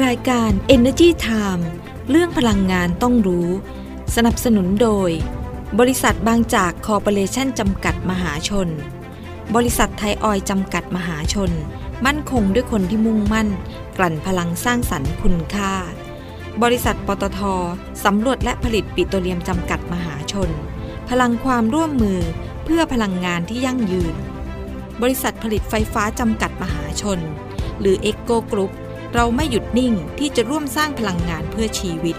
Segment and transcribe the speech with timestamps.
[0.00, 1.62] รายการ Energy Time
[2.10, 3.48] เรื่องพลังงานต้องรู้
[4.16, 5.10] สนับสนุนโดย
[5.80, 8.68] บริษัทบางจากคอร์ปอเรชั่นจำกัดมหาชน
[9.54, 11.50] บริษัทไทยออยจำกัดมหาชน
[12.06, 13.48] มั่นคงด้วยคนที่มุ่งมั่น
[13.98, 15.74] กลั่นพลังสร้างสรรค์คุณค่า
[16.62, 17.40] บริษัทปตท
[18.04, 20.50] สำรวจและผลิตปิโตรเลียมจำกัดมหาชน
[21.08, 22.20] พลังความร่วมมือ
[22.64, 24.14] เพื่อพลังงานที่ยั่งยืน
[25.02, 27.18] บริษัทผลิตไฟฟ้าจำกัดมหาชน
[27.80, 28.72] หรือเอ็กโกกรุ๊ป
[29.14, 32.16] เราไม่หยุดนิ่งที่จะร่วมสร้างพลังงานเพื่อชีวิต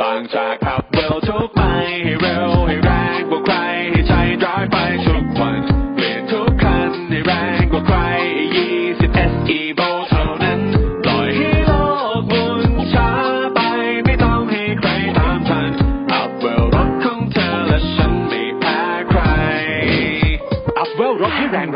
[0.00, 1.60] บางจากขับเร็วทุกไป
[2.04, 2.91] ให้เร็วให้เร็ว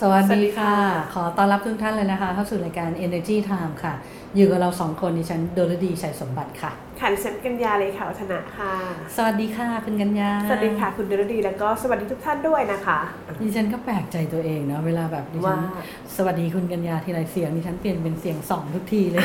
[0.00, 0.74] สวัสดีค่ะ
[1.14, 3.94] ขอต้อนรับทุกท่านเลยนะคะ เข้าสู่รายการ Energy Time ค่ะ
[4.36, 6.70] อยู่กับเราสองคนดิฉันโดลดีชัยสมบัติค่ะ
[7.00, 8.74] ขันเซนกัญญาเลยค่ะวัฒนะค่ะ
[9.16, 12.98] สวัสดีค่ะคุณกัญญา สวัสดีค่ะคุณเดรดีแล้วก็สวัสดีทุกท่านด้วยนะคะ
[13.42, 15.56] ดิฉันก็แปลกใจตัวเองเนาะเวลาแบบดิฉันว่า
[16.16, 19.24] สวัสดีคุณกัญญาทีไรเสียงดิฉันเปลี่ยนเป็นเสียงสองทุกทีเลย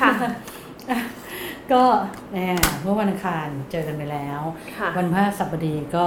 [0.00, 0.12] ค่ะ
[1.72, 1.82] ก็
[2.30, 2.36] แหม
[2.82, 4.40] เมื่อวันอังคารเจอกันไปแล้ว
[4.78, 6.04] ค่ะวันพฤหัสบดีก็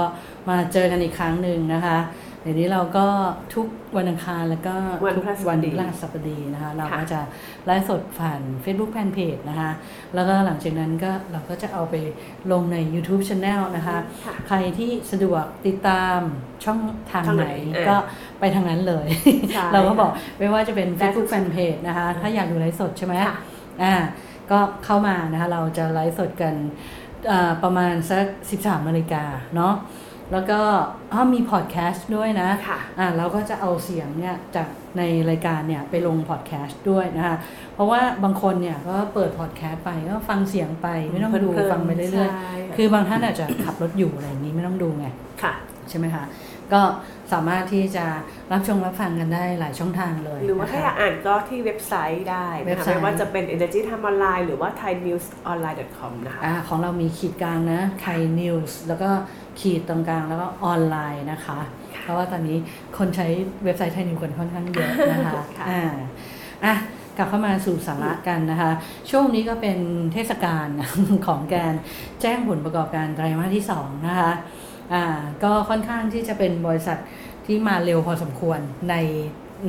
[0.48, 1.98] มาเจอกันอีกครั้งหนึ่งนะคะ
[2.44, 3.06] เดี๋ยวนี้เราก็
[3.54, 4.74] ทุกวันอังคารแล้วก็
[5.06, 7.20] วันทุกพฤหัสบดีวันพฤหัสบดีนะคะ เราค่ะก็จะ
[7.66, 9.70] ไลฟ์สดผ่าน Facebook Fanpage นะคะ
[10.14, 11.94] แล้วก็หลังจากนั้นก็เราก็จะเอาไป
[12.52, 16.18] ลงใน YouTube Channel นะคะค่ะใครที่สะดวกติดตาม
[16.64, 16.78] ช่อง
[17.10, 17.96] ทางทางไหไหนนเออก็
[18.40, 19.06] ไปทางนั้นเลย
[19.52, 23.36] ใช่เราก็บอกไม่ว่าจะเป็นได้ทุ Facebook ก Fanpage นะคะ ถ้าอยากดูไลฟ์สดใช่ไหมค่ะ
[23.82, 23.94] อ่า
[24.50, 26.54] ก็เข้ามานะคะ เราจะไลฟ์สดกัน
[27.30, 28.26] อ่าประมาณสัก
[28.62, 29.24] 13นาฬิกา
[29.56, 29.74] เนาะ
[30.32, 30.60] แล้วก็
[31.12, 34.68] อ้าวมีพอดแคสต์ด้วยนะค่ะอ่าเราก็จะเอาเสียงเนี่ยจาก
[34.98, 37.36] ในรายการเนี่ยไปลงพอดแคสต์ด้วยนะคะ
[37.74, 45.06] เพราะว่าบางคนเนี่ยก็เปิดพอดแคสต์ไปก็ฟังเสียงไปไม่ต้องดูเพลินๆฟังไปเรื่อยใช่ๆคือบางท่านอาจจะขับรถอยู่อะไรอย่างนี้ไม่ต้องดูไง
[45.42, 45.52] ค่ะ
[45.88, 46.24] ใช่ไหมคะ
[46.72, 46.82] ก็
[47.32, 48.06] สามารถที่จะ
[48.52, 59.10] รับชมรับฟังกันได้หลายช่องทางเลย หรือว่านะถ้าคะอยากอ่านก็ที่เว็บไซต์ได้นะคะเว็บไซต์ไม่ว่าจะเป็น energy time online หรือว่า thainewsonline.com นะคะอาของเรามีขีดกลางนะไทยนิวส์แล้วก็
[59.60, 61.58] ขีดตรงกลางแล้วก็ออนไลน์นะคะ
[62.02, 62.56] เพราะว่าตอนนี้
[62.98, 63.26] คนใช้
[63.64, 65.82] เว็บไซต์ไทยนิวส์กันค่อนข้างเยอะนะคะค่ะอ่า
[66.64, 66.74] อะ
[67.16, 68.70] กลับเข้ามาสู่สาระกันนะคะ
[69.10, 69.78] ช่วงนี้ก็เป็น
[70.12, 70.68] เทศกาล
[71.26, 71.74] ของการ
[72.22, 74.32] แจ้งผลประกอบการไตรมาสที่2นะคะ
[74.92, 75.04] อ่า
[75.44, 76.98] ก็ค่อนข้างที่จะเป็นบริษัท
[77.46, 78.58] ที่มาเร็วพอสมควร
[78.90, 78.94] ใน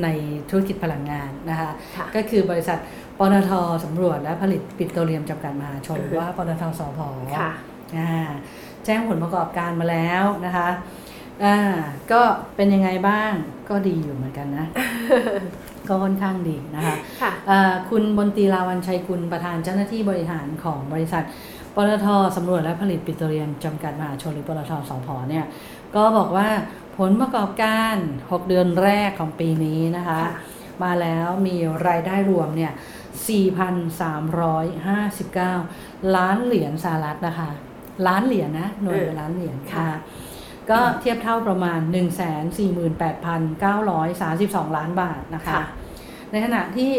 [0.02, 0.08] ใน
[0.50, 2.78] ธุรกิจพลังงานนะคะค่ะก็คือบริษัท
[3.18, 3.50] ปตท
[3.84, 7.00] สำรวจและผลิตปิโตรเลียมจำกัดมหาชนหรือว่าปตทสพ
[7.38, 7.52] ค่ะ
[7.98, 8.30] อ่า
[8.86, 10.68] แจ้งผลประกอบการมาแล้วนะคะ
[11.44, 11.56] อ่า
[12.12, 12.22] ก็
[12.56, 13.32] เป็นยังไงบ้าง
[13.68, 14.66] ก็ดีอยู่เหมือนกันนะ
[15.88, 21.24] ก็ค่อนข้างดีนะคะค่ะ อ่าคุณบนตรีลาวันชัยกุลประธานเจ้าหน้าที่บริหารของบริษัท
[21.74, 25.44] ปตทสำรวจและผลิตปิโตรเลียมจำกัดมหาชนหรือปตทสพเนี่ย
[25.94, 26.48] ก็บอกว่า
[26.98, 30.32] ผลประกอบการ 6 เดือนแรกของปีนี้นะคะ ค่ะ
[30.84, 31.56] มาแล้วมี
[31.88, 32.72] รายได้รวมเนี่ย
[35.56, 37.50] 4,359 ล้านเหรียญสหรัฐนะคะ
[38.06, 39.92] ล้านเหรียญนะหน่วยเป็นล้านเหรียญค่ะค่ะ
[40.70, 41.80] ก็เทียบเท่าประมาณ
[44.68, 45.64] 148,932 ล้านบาทนะคะค่ะ
[46.32, 46.92] ในขณะที่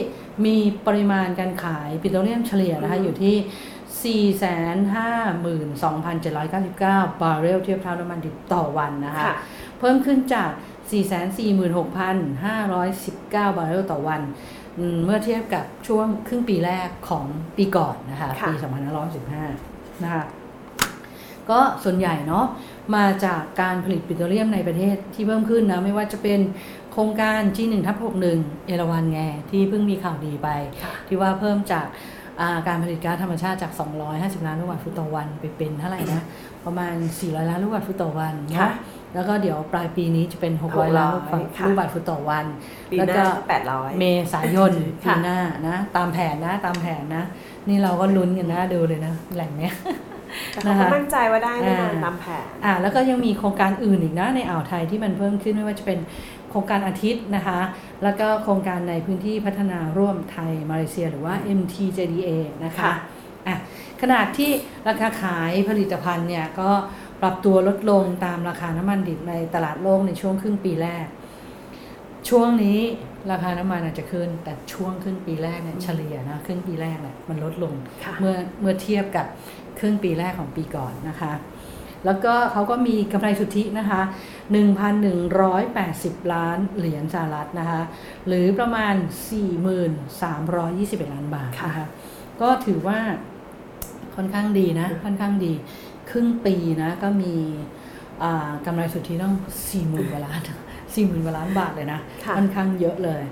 [0.45, 0.57] มี
[0.87, 3.35] ปริมาณการขายปิโตรเลียมเฉลี่ยนะคะอืมอยู่ที่
[6.23, 9.35] 452,799 บาร์เรลเทียบเท่าน้ำมันดิบต่อวันนะคะค่ะ
[9.79, 10.51] เพิ่มขึ้นจาก
[11.75, 14.21] 446,519 บาร์เรลต่อวัน
[14.77, 17.25] อืมเมื่อเทียบกับช่วงครึ่งปีแรกของ
[17.57, 18.53] ปีก่อนนะคะค่ะปี
[19.29, 20.23] 2515 นะคะ
[21.51, 22.45] ก็ส่วนใหญ่เนาะ
[22.95, 26.39] มาจากการผลิตปิโตรเลียมในประเทศที่เพิ่มขึ้นนะ ไม่ว่าจะเป็น
[26.91, 27.95] โครงการ G1 ทับ
[28.31, 30.49] 61 เอราวันไงที่เพิ่งมีข่าวดีไป
[30.83, 31.85] ค่ะที่ว่าเพิ่มจาก
[32.41, 33.71] อ่าการผลิตก๊าซธรรมชาติจาก
[34.09, 36.21] 250 ล้านลูกบาศก์ฟุตต่อวันไปเป็นเท่าไหร่นะ
[36.65, 38.73] ประมาณ 400 ล้านลูกบาศก์ฟุตต่อวันค่ะเนาะ
[39.13, 42.45] แล้วก็เดี๋ยวปลายปีนี้จะเป็น 600 ล้านลูกบาศก์ค่ะลูกบาศก์ฟุตต่อวัน
[42.91, 47.23] ปีแล้วหก็น้าก็แปดร้อยเมษายนปีค่ะหน้านะ ตามแผนนะ ตามแผนนะ
[47.67, 49.73] นี่เราก็ลุ้นกันนะดูเลยนะ แหล่งเนี้ย
[50.51, 55.99] แต่เขาก็มั่นใจว่าได้แน่นอนอ่าตามแผนอ่าแล้วก็ยังมีโครงการอื่นอีกนะในอ่าวไทยที่มันเพิ่มขึ้นไม่ว่าจะเป็น
[56.49, 57.59] โครงการอาทิตย์นะคะ
[58.03, 62.29] แล้วก็โครงการในพื้นที่พัฒนาร่วมไทยมาเลเซียหรือว่า MTJDA
[62.65, 62.93] นะคะค่ะ
[63.47, 63.57] อะ
[64.01, 64.51] ขนาดที่
[64.87, 66.69] ราคาขายผลิตภัณฑ์เนี่ยก็
[67.21, 71.05] ปรับตัวลดลงตามราคาน้ำมันดิบในตลาดโลกในช่วงครึ่งปีแรก
[72.29, 72.79] ช่วงนี้
[73.31, 79.25] ราคาน้ำมันอาจจะขึ้น แต่ช่วงครึ่งปีแรกเนี่ยเฉลี่ยนะครึ่งปีแรกเนี่ยมันลดลงค่ะเมื่อเมื่อเทียบกับ
[79.79, 81.33] ครึ่งปีแรกของปีก่อนนะคะ
[82.05, 84.01] แล้วก็เขาก็มีกำไรสุทธินะคะ
[84.97, 87.81] 1,180 ล้านเหรียญสหรัฐนะคะ
[88.27, 88.95] หรือประมาณ
[89.83, 91.85] 4,321 ล้านบาทนะคะ
[92.41, 92.99] ก็ถือว่า
[94.15, 95.53] ค่อนข้างดีนะ ค่อนข้างดี
[96.09, 97.33] ครึ่งปีนะก็มี
[98.23, 99.35] อ่ากำไรสุทธิต้อง
[99.71, 100.41] 40,000กว่าล้าน
[100.85, 103.23] 40,000กว่าล้านบาทเลยนะค่ะค่อนข้างเยอะเลย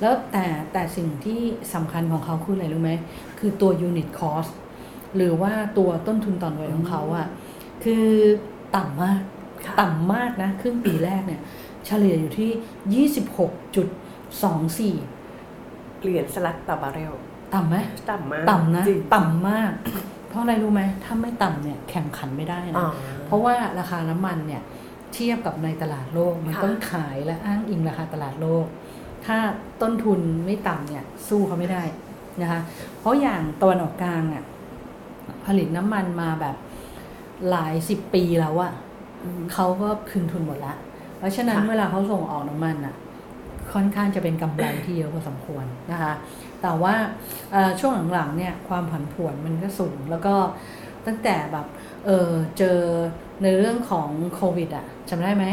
[0.00, 1.40] แล้วแต่แต่สิ่งที่
[1.74, 2.92] สำคัญของเขาคืออะไรรู้ไหม
[3.38, 4.52] คือตัว unit cost
[5.16, 7.26] หรือว่าตัวต้นทุนต่อหน่วยของเขาอะ
[7.84, 8.06] คือ
[8.76, 9.20] ต่ำมาก
[9.66, 11.40] ค่ะต่ำมากนะครึ่งปีแรกเนี่ย
[11.86, 13.06] เฉลี่ยอยู่ที่
[14.92, 17.12] 26.24 เหรียญสลัดต่อบาร์เรล
[17.54, 17.76] ต่ำไหม
[18.10, 19.72] ต่ำมากต่ำนะจริงต่ำมาก
[20.28, 24.62] เพราะอะไรรู้ไหมถ้าไม่ต่ำเนี่ยแข่งขันไม่ได้อ๋อนะเพราะว่าราคาน้ำมันเนี่ย
[25.14, 28.66] เทียบกับในตลาดโลกมันค่ะต้องขายและอ้างอิงราคาตลาดโลก
[29.26, 29.38] ถ้า
[29.82, 31.82] ต้นทุนไม่ต่ำเนี่ยสู้เขาไม่ได้
[32.42, 32.60] นะคะ
[33.00, 34.44] เพราะอย่างตะวันออกกลางอะ
[35.46, 36.56] ผลิตน้ำมันมาแบบ
[37.50, 38.72] หลายสิบปีแล้วอะ
[39.22, 40.74] อืมเขาก็คืนทุนหมดละ
[41.18, 42.94] เพราะฉะนั้นค่ะเวลาเขาส่งออกน้ำมันอะ
[43.72, 46.12] ค่อนข้างจะเป็นกำไรที่เยอะพอสมควรนะคะ
[46.62, 46.94] แต่ว่า
[47.52, 50.34] เอ่อช่วงหลังๆเนี่ยความผันผวนมันก็สูง แล้วก็
[51.06, 51.66] ตั้งแต่แบบ
[52.06, 52.78] เออเจอ
[53.42, 55.44] ในเรื่องของโควิดอะจำได้ไหม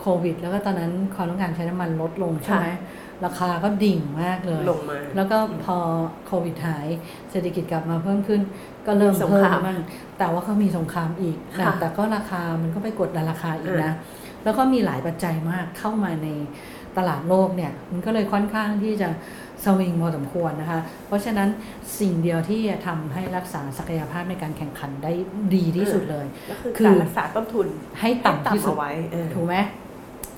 [0.00, 2.68] โควิด แล้วก็ตอนนั้นความต้องการใช้น้ำมันลดลงใช่ไหม
[3.24, 5.76] ราคาก็ดิ่งมากเลยลงมาแล้วก็พอ
[6.26, 6.86] โควิดหาย
[7.30, 8.40] เศรษฐกิจกลับมาเพิ่มขึ้น
[8.86, 9.78] ก็เริ่มสงเพิ่คมรามบ้าง
[10.18, 13.92] แต่ว่าเขามีสงครามอีกนะค่ะแต่ก็ราคามันก็ไปกดดันราคาอีกอ่านะ
[14.44, 16.28] แล้วก็มีหลายปัจจัยมากเข้ามาใน
[16.96, 19.08] ตลาดโลกเนี่ยมันก็เลยค่อนข้างที่จะ
[19.64, 21.48] สวิงพอสมควรนะคะ เพราะฉะนั้น
[22.00, 25.12] สิ่งเดียวที่จะทำให้รักษาศักยภาพในการแข่งขันได้
[25.54, 27.66] ดีที่สุดเลยก็คือคือการรักษาต้นทุน
[28.00, 29.56] ให้ต่ำที่สุดเอาไว้เออถูกไหม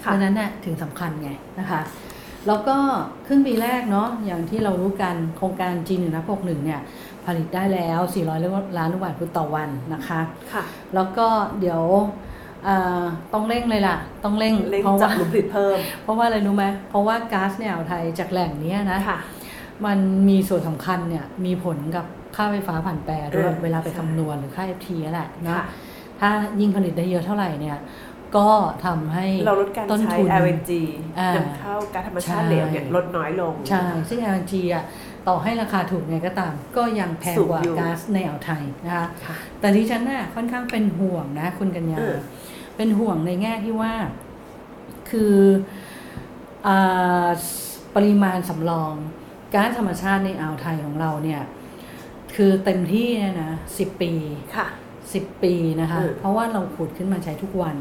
[0.02, 1.80] เพค่ะราะฉะนั้นน่ะถึงสำคัญไงนะคะ
[2.46, 2.76] แล้วก็
[3.26, 6.80] ครึ่งปีแรกเนาะอย่างที่เรารู้กันโครงการ G 1นึ่งนะพกหนึ่งเนี่ย
[7.26, 8.28] ผลิตได้แล้ว 400
[8.78, 10.20] ล้านลูกบาศก์ฟุตต่อวันนะคะ
[10.52, 10.64] ค่ะ
[10.94, 11.26] แล้วก็
[11.60, 11.82] เดี๋ยว
[12.66, 19.18] อ่าต้องเร่งเลยล่ะ ต้องเร่งเร่งเพราะจับว่าหลุมผลิตเพิ่ม เพราะว่าอะไรรู้ไหมเพราะว่าก๊าซในอ่าวไทยจากแหล่งเนี้ยนะค่ะ
[19.86, 22.06] มันมีส่วนสำคัญเนี่ยมีผลกับ
[22.36, 25.66] ค่าไฟฟ้าผ่านแปรด้วยเออเวลาไปใช่คำนวณหรือค่า FT นั่นแหละนะค่ะ
[26.20, 27.76] ถ้ายิ่งผลิตได้เยอะเท่าไหร่เนี่ย
[28.36, 28.48] ก็
[28.84, 30.70] ทำให้เราลดการต้นใช้ทุน LNG
[31.18, 34.84] อ่านำเข้าก๊าซธรรมชาติใช่เหลวเนี่ยลดน้อยลง ใช่ ซึ่ง LNG อะ
[35.28, 42.16] ต่อให้ราคาถูกไงก็ตาม ก็ยังแพงสูงกว่าอยู่ก๊าซในอ่าวไทยนะคะค่ะแต่ดิฉันน่ะค่อนข้างเป็นห่วงนะคุณกัญญาเออ
[42.76, 43.94] เป็นห่วงในแง่ที่ว่า
[45.10, 45.36] คือ
[46.66, 47.28] อา
[47.94, 48.94] ปริมาณสำรอง
[49.54, 51.42] ก๊าซธรรมชาติในอ่าวไทยของเราเนี่ย
[52.36, 54.12] คือเต็มที่เนี่ยนะสิบปี
[54.56, 54.66] ค่ะ
[55.14, 57.76] สิบปีนะคะเออเพราะว่าเราขุดขึ้นมาใช้ทุกวัน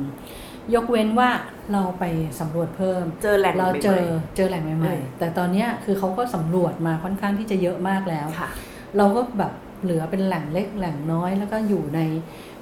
[0.75, 1.29] ยกเว้นว่า
[1.73, 2.03] เราไป
[2.39, 4.05] สำรวจเพิ่ม เจอแหล่งเราเจอใหม่
[4.35, 8.49] เจอแหล่งใหเอม่อๆแต่ตอนเนี้ยคือเขาก็สำรวจมาค่อนข้างที่จะเยอะมากแล้วๆค่ะ
[8.97, 9.51] เราก็แบบ
[9.83, 12.01] เหลือเป็นแหล่งเล็กแหล่งน้อย แล้วก็อยู่ใน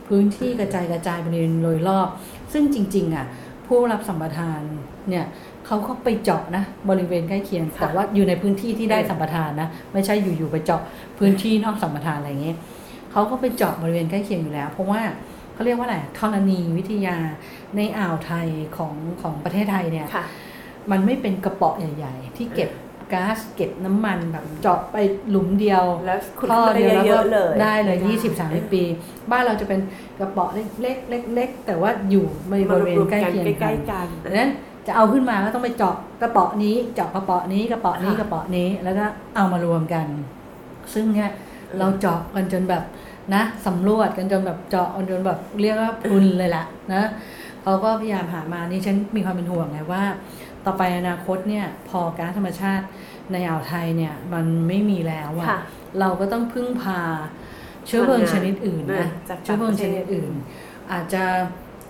[0.08, 2.08] พื้นที่กระจายกระจายบริเวณโดยรอบ
[2.54, 3.26] ซึ่งจริง ๆ อะ
[3.68, 4.62] ผู้รับสัมปทาน
[5.10, 5.26] เนี่ย
[5.66, 10.82] เขาก็ไปเจาะนะบริเวณใกล้เคียงค่ะแต่ว่าอยู่ในพื้นที่ที่ได้เออสัมปทานนะ ไม่ใช่อยู่ๆไปเจาะ
[11.20, 12.58] พื้นที่นอกสัมปทานอะไรอย่างเงี้ย
[13.14, 15.02] เขาก็ไปเจาะบริเวณใกล้เคียงอยู่แล้ว เพราะว่า
[15.54, 17.18] เขาเรียกว่าอะไรธรณีวิทยา
[17.76, 20.26] ในอ่าวไทยของของประเทศไทยเนี่ยค่ะ
[20.92, 22.70] มันไม่เป็นกระเป๋อใหญ่ ๆ ที่เก็บ
[23.14, 24.98] ก๊าซเก็บน้ำมันแบบเจาะไป
[25.30, 28.84] หลุมเดียวแล้วคุณท่อได้เดียวแล้วเยก็อะๆเลยได้เลยไม่ยี่สิบสามสิบปี
[29.32, 29.80] บ้านเราจะเป็น
[30.20, 30.46] กระเป๋อ
[30.82, 34.50] เล็กๆเล็กๆแต่ว่าอยู่ในบมารริเวณวมใกล้ๆกันเคียงใกกัล้นๆกันดังนั้น
[34.88, 39.06] จะเอาขึ้นมาก็ต้องไปเจาะกระเป๋อนี้เจาะกระเป๋อนี้กระเป๋อนี้ค่ะกระเป๋อนี้แล้วก็
[39.36, 40.06] เอามารวมกัน
[40.94, 41.30] ซึ่งเนี่ย
[41.80, 42.84] เราเจาะกันจนแบบ
[43.36, 46.64] นะสำรวจกันจนแบบเจาะกันจนแบบเรียกว่าพรุนเลยล่ะ
[46.94, 47.04] นะ
[47.64, 50.04] เขาก็พยายามหามานี่ฉันมีความเป็นห่วงไงว่า
[50.66, 52.86] ต่อไปอนาคตเนี่ยพอก๊าซธรรมชาติ
[53.32, 55.62] ในอ่าวไทยเนี่ยมันไม่มีแล้วอะค่ะ
[56.00, 57.02] เราก็ต้องพึ่งพา
[57.88, 60.34] เชื้อเพลิงชนิดอื่นเออนะจากเชื้อเพลิงต่างประชเทศนิดอื่น
[60.92, 61.24] อาจจะ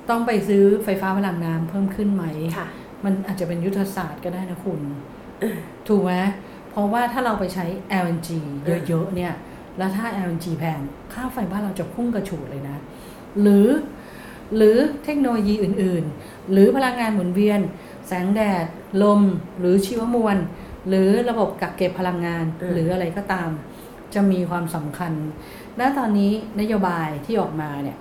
[0.09, 2.25] ต้องไปซื้อไฟฟ้าพลังน้ำเพิ่มขึ้นไหม
[2.57, 2.67] ค่ะ
[3.05, 4.81] มันอาจจะเป็นยุทธศาสตร์ก็ได้นะคุณ
[5.87, 6.13] ถูกไหม
[6.69, 7.65] เพราะว่าถ้าเราไปใช้
[8.03, 8.29] LNG
[8.87, 9.33] เยอะๆเนี่ย
[9.77, 10.79] แล้วถ้า LNG แพง
[11.13, 12.77] ค่าไฟบ้านเราจะพุ่งกระฉูดเลยนะ
[13.41, 13.67] หรือ
[14.55, 17.61] หรือเทคโนโลยีอื่นๆ หรือพลังงานหมุนเวียน
[18.07, 18.65] แสงแดด
[19.03, 19.21] ลม
[19.59, 20.37] หรือชีวมวล
[20.87, 23.49] หรือระบบกักเก็บพลังงานเออหรืออะไรก็ตาม
[24.13, 25.13] จะมีความสำคัญ
[25.79, 27.97] ณตอนนี้นโยบายที่ออกมาเนี่ย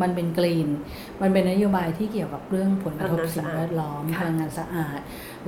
[0.00, 0.68] มันเป็นกรีน
[1.22, 4.98] มันเป็นนโยบายที่เกี่ยวกับเรื่องผลกระทบพลังงานสิ่งสะอาดแวดล้อมค่ะพลังงานสะอาด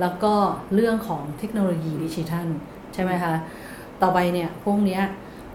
[0.01, 0.33] แล้วก็
[0.75, 2.47] เรื่องของเทคโนโลยีดิจิทัล
[2.93, 3.33] ใช่ไหมคะ
[4.03, 5.03] ต่อไปเนี่ยพวกเนี้ย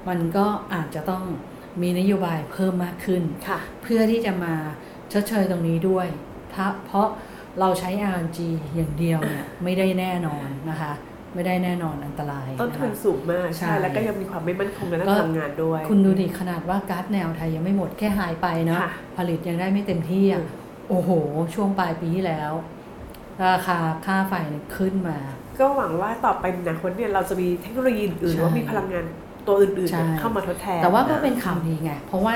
[0.08, 1.24] มันก็อาจจะต้อง
[1.82, 4.54] มีนโยบายเพิ่มมากขึ้นค่ะเพื่อที่จะมา
[5.12, 6.06] ชดเชยตรงนี้ด้วย
[6.54, 7.08] ถ้าเพราะ
[7.60, 8.38] เราใช้ RNG
[8.76, 10.92] อย่างเดียวเนี่ยไม่ได้แน่นอนนะคะ
[11.34, 21.10] ไม่ได้แน่นอนอันตรายต้นทุนนะคะสูงมากใช่ใช่แล้วก็ยังมีความไม่มั่นคงในด้านก็พลังงานด้วย คุณดูดิขนาดว่าก๊าซแนวไทยยังไม่หมดแค่หายไปเนาะค่ะผลิตยังได้ไม่เต็มที่อะอืมโอ้โห
[21.54, 22.52] ช่วงปลายปีที่แล้ว
[23.46, 25.18] ราคาค่าไฟเนี่ยขึ้นมา
[25.60, 29.04] ก็หวังว่าต่อไปในอนาคตเนี่ยเราจะมีเทคโนโลยีอื่นๆหใช่รือว่ามีพลังงาน
[29.48, 32.34] ตัวอื่นๆใช่เนี่ยเข้ามาทดแทน แต่ว่าก็ะเป็นข่าวดีไง เพราะว่า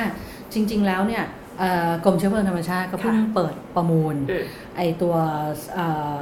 [0.53, 1.25] จริง ๆ แล้วเนี่ย
[1.59, 4.45] เอ่อกรมเชื้อเพลิงธรรมชาติก็เพิ่งค่ะเปิดประมูลอืม
[4.77, 5.15] ไอตัว
[5.75, 5.87] เอ่
[6.19, 6.21] อ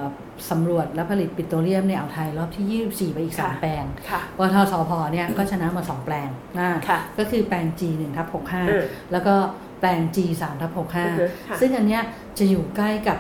[0.51, 6.29] สำรวจและผลิตปิโตรเลียมในอ่าวไทยรอบที่ 24 ไปอีกค่ะ3แปลงค่ะปทสพเนี่ยก็ชนะมา 2 แปลง
[6.59, 8.39] อ่าค่ะก็คือแปลง G 1ทับอื
[8.79, 9.35] ม65 แล้วก็
[9.81, 10.87] แปลง G 3ทับอือ
[11.19, 12.03] ฮึค่ะ65 ซึ่งอันเนี้ย
[12.39, 13.19] จะอยู่ใกล้กับ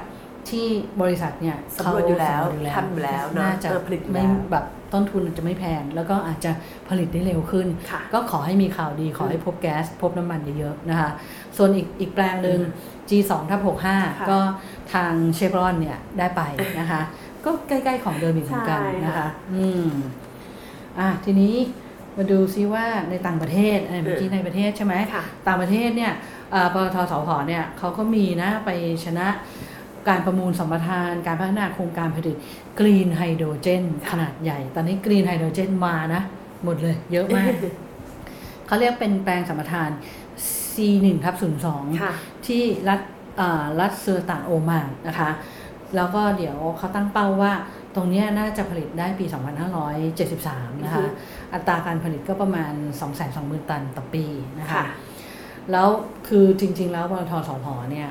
[0.50, 0.66] ที่
[1.02, 6.50] บริษัทเนี่ยสำรวจอยู่แล้วเขาสำรจทำอยู่แล้วเนอะน่าจะเออผลิตอยู่ไม่แล้วแบบต้นทุนอาจจะไม่แพง แล้วก็อาจจะ
[6.88, 11.10] ผลิตได้เร็วขึ้นค่ะก็ขอให้มีข่าวดีขอให้พบแก๊ส พบน้ำมันเยอะๆนะคะ
[11.56, 12.60] ส่วนอีกอีกแปลงหนึ่ง
[13.08, 14.38] G2 ทับค่ะ65 ก็
[14.92, 16.42] ทางเชฟรอนเนี่ยได้ไป
[16.80, 17.00] นะคะ
[17.44, 19.88] ก็ใกล้ๆของเดิมอีกเหมือนกันใช่นะคะค่ะอืม
[20.98, 21.54] อะทีนี้
[22.16, 26.12] มาดูซิว่าในต่างประเทศเอ่อเมื่อกี้ในประเทศใช่ไหมค่ะต่างประเทศเนี่ย
[26.50, 28.70] เอ่อปตทสพเนี่ยเขาก็มีนะไป
[29.04, 29.28] ชนะ
[30.08, 32.36] การประมูลสัมปทาน การพัฒนาโครงการผลิต
[32.78, 36.22] กรีนไฮโดรเจนขนาดใหญ่ ตอนนี้กรีนไฮโดรเจนมานะ
[36.64, 37.52] หมดเลย เยอะมาก
[38.66, 39.90] เขาเรียกเป็นแปลงสัมปทาน
[40.72, 41.34] C1 ทับ
[42.02, 42.12] ค่ะ
[42.44, 43.00] 02 ที่รัฐ
[43.40, 45.30] อ่ารัฐเซอร์ตานโอมานนะคะ
[45.96, 47.52] แล้วก็เดี๋ยวเขาตั้งเป้าว่า
[47.94, 49.26] ตรงเนี้ยน่าจะผลิตได้ปี
[50.04, 51.10] 2573 นะคะอือฮึ
[51.54, 52.72] อัตราการผลิตก็ประมาณ
[53.20, 54.24] 220,000 ตันต่อปี
[54.58, 54.86] นะคะค่ะ
[55.72, 55.88] แล้ว
[56.28, 58.08] คือจริง ๆ แล้วปตทสพเนี่ย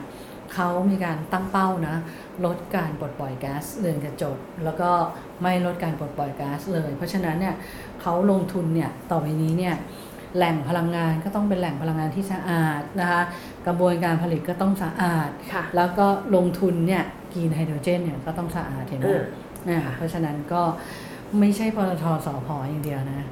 [0.53, 1.95] เขามีการตั้งเป้านะ
[2.45, 4.89] ลดการปลดปล่อยก๊าซเรือนกระจก แล้วก็
[5.41, 7.55] ไม่ลดการปลดปล่อยก๊าซเลย เพราะฉะนั้นเนี่ย
[8.01, 9.75] เขาลงทุนเนี่ยต่อไปนี้เนี่ย
[10.35, 13.21] แหล่งพลังงานก็ต้องเป็นแหล่งพลังงานที่สะอาดนะคะ
[13.67, 19.21] กระบวนการผลิตก็ต้องสะอาดค่ะแล้วก็ลงทุนเนี่ยกรีนไฮโดรเจนเนี่ยก็ต้องสะอาดเห็นไหมเออ
[19.69, 20.61] อ่าเพราะฉะนั้นก็
[21.39, 23.27] ไม่ใช่ปตทสพอย่างเดียวนะ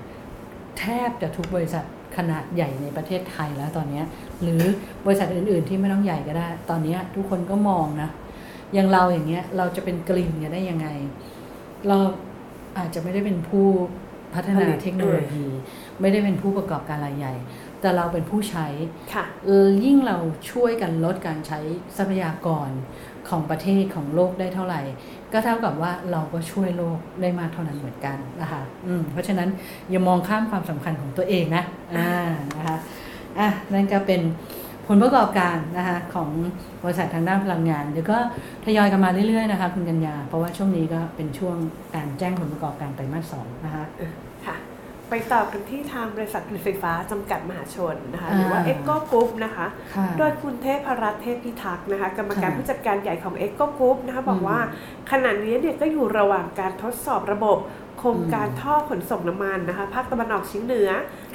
[0.80, 1.84] แทบจะทุกบริษัท
[2.18, 4.06] ขนาดใหญ่ในประเทศไทยแล้วตอนเนี้ย
[4.42, 4.62] หรือ
[5.06, 8.10] บริษัทอื่น ๆ ที่ไม่ต้องใหญ่ก็ได้ ตอนเนี้ยทุกคนก็มองนะ
[8.74, 10.88] อย่างเราอย่างเงี้ยเราจะเป็นกลิ่นกันได้ยังไง
[11.88, 11.98] เรา
[12.78, 13.68] อาจจะไม่ได้เป็นผู้
[14.36, 15.48] พัฒนาผลิตเทคโนโลยี
[16.02, 17.34] ไม่ได้เป็นผู้ประกอบการรายใหญ่
[17.82, 18.68] แต่เราเป็นผู้ใช้
[19.14, 20.18] ค่ะเออยิ่งเรา
[20.52, 21.60] ช่วยกันลดการใช้
[21.98, 22.70] ทรัพยากร
[23.30, 24.82] ของประเทศของโลกได้เท่าไหร่
[25.34, 29.50] ก็เท่ากับว่าเราก็ช่วยโลกได้มากเท่านั้นเหมือนกันนะคะอืมเพราะฉะนั้น
[29.90, 31.64] อย่ามองข้ามความสำคัญของตัวเองนะ
[31.98, 32.12] อ่า
[32.58, 32.78] นะคะ
[33.40, 34.22] อะนั่นก็เป็น
[34.88, 36.30] ผลประกอบการนะคะของ
[36.84, 38.18] บริษัททางด้านพลังงานเดี๋ยวก็
[38.66, 41.56] ทยอยกันมาเรื่อยๆนะคะคุณกัญญาเพราะว่าช่วงนี้ก็เป็นช่วง
[41.96, 43.84] การแจ้งผลประกอบการไตรมาสสองนะคะ
[45.10, 54.60] ไปต่อกันที่ทางบริษัทผลิตไฟฟ้าจำกัดมหาชนนะคะอ่าหรือว่าเอ็กโกกรุ๊ปนะคะค่ะโดยคุณเทพรัตน์เทพพิทักษ์นะคะกรรมการค่ะผู้จัดการใหญ่ของ EGCO Group นะคะบอกอืมว่า
[55.12, 57.58] ขณะนี้เนี่ยก็อยู่ระหว่างการทดสอบระบบ
[58.00, 60.90] โครงการอืมท่อขนส่งน้ำมันนะคะภาคตะวันออกเฉียงเหนือ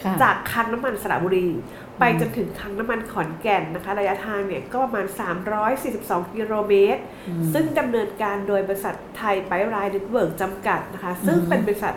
[0.05, 1.49] ค่ะจากคลังน้ำมันสระบุรี
[1.99, 5.07] ไปอืมจนถึงคลังน้ำมันขอนแก่นนะคะ ระยะทางเนี่ยก็ประมาณ
[5.71, 11.95] 342 กิโลเมตรอืมซึ่งดำเนินการโดยบริษัทไทยไปป์ไลน์เน็ตเวิร์กจำกัดนะคะ ซึ่งอืมเป็นบริษัท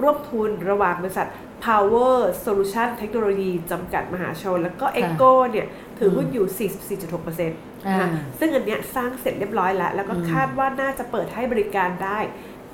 [0.00, 1.28] ร่วมทุนระหว่างบริษัท
[1.66, 5.66] Power Solution Technology จำกัดมหาชน แล้วก็ e c o เนี่ย
[5.98, 6.70] ถือหุ้นอยู่
[7.06, 12.18] 44.6%นะคะอ่าซึ่งอันเนี้ยสร้างเสร็จเรียบร้อยแล้ว แล้วก็อืมคาดว่าน่าจะเปิดให้บริการได้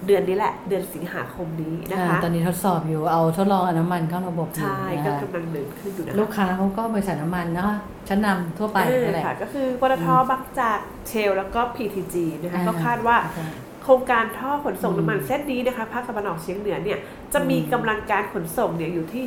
[0.07, 7.73] เดือนนี้แหละเดือนสิงหาคมนี้นะคะอ่าตอนนี้ทดสอบอยู่เอาทดลองเอาน้ำมันเข้าระบบอยู่ใช่นะก็คะกำลังเดินขึ้นอยู่นะคะลูกค้าเขาก็บริษัทน้ำมันเนาะ
[8.09, 13.47] ชั้นนำทั่วไปเออนั่นแหละค่ะก็คือปตทบางจากเชล แล้วก็ PTG นะคะอ่าก็คาดว่าใช่
[13.83, 16.99] โครงการท่อขนส่งอืมน้ำมันเส้นนี้นะคะภาคตะวันออกเฉียงเหนือเนี่ย
[17.33, 19.25] จะมีอืมกำลังการขนส่งเนี่ยอยู่ที่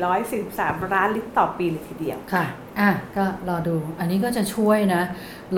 [0.00, 2.44] 5,443 ล้านลิตรต่อปีเลยทีเดียวค่ะ
[2.80, 5.02] อะก็รอดูอันนี้ก็จะช่วยนะ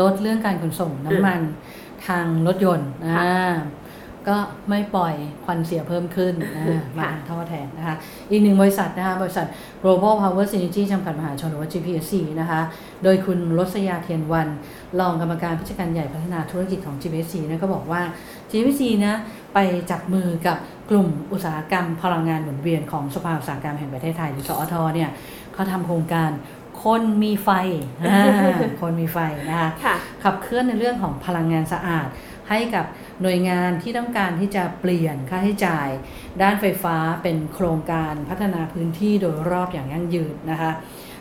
[0.01, 1.41] ลดเรื่องการขนส่งน้ำมัน
[2.07, 3.55] ทางรถยนต์ค่ะอ่า
[4.29, 4.37] ก็
[4.69, 5.15] ไม่ปล่อย
[5.45, 7.97] ควันเสียเพิ่มขึ้นอ่ามาค่ะทางท่อแทนนะคะ
[8.31, 9.47] อีกหนึ่งบริษัทนะคะบริษัท
[9.83, 12.61] Global Power Synergy จำกัดมหาชนหรือว่า GPSC นะคะ
[13.05, 14.49] โดยคุณรสยาเทียนวัน
[15.01, 18.03] รองกรรมการผู้จัดการใหญ่พัฒนาธุรกิจของ GPSC นะก็บอกว่า
[18.51, 19.15] GPSC นะ
[19.55, 19.59] ไป
[19.91, 20.57] จับมือกับ
[20.91, 25.11] กลุ่มอุตสาหกรรมพลังงานหมุนเวียนของสภาอุตสาหกรรมแห่งประเทศไทยหรือสอทเนี่ย
[25.55, 26.31] เขาทำโครงการ
[26.83, 27.51] คนมีไฟ
[28.07, 28.23] อ่า
[28.81, 29.19] คนมีไฟ
[29.51, 32.09] นะคะค่ะขับเคลื่อนในเรื่องของพลังงานสะอาด
[32.51, 32.87] ให้กับ
[33.23, 35.89] หน่วยงานที่ต้องการที่จะเปลี่ยนค่าใช้จ่าย
[36.43, 40.73] ด้านไฟฟ้าเป็นโครงการพัฒนาพื้นที่โดยรอบอย่างยั่งยืนนะคะ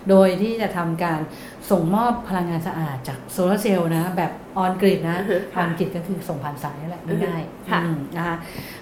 [0.09, 1.21] โดยที่จะทำการ
[1.69, 8.35] ส่งมอบพลังงานสะอาดจากโซลาร์เซลล์นะแบบออนกริดนะอือฮึอค่ะอนกริดก็คือส่งผ่านสายนั่นแหละง่ายๆค่ะอืมนะคะ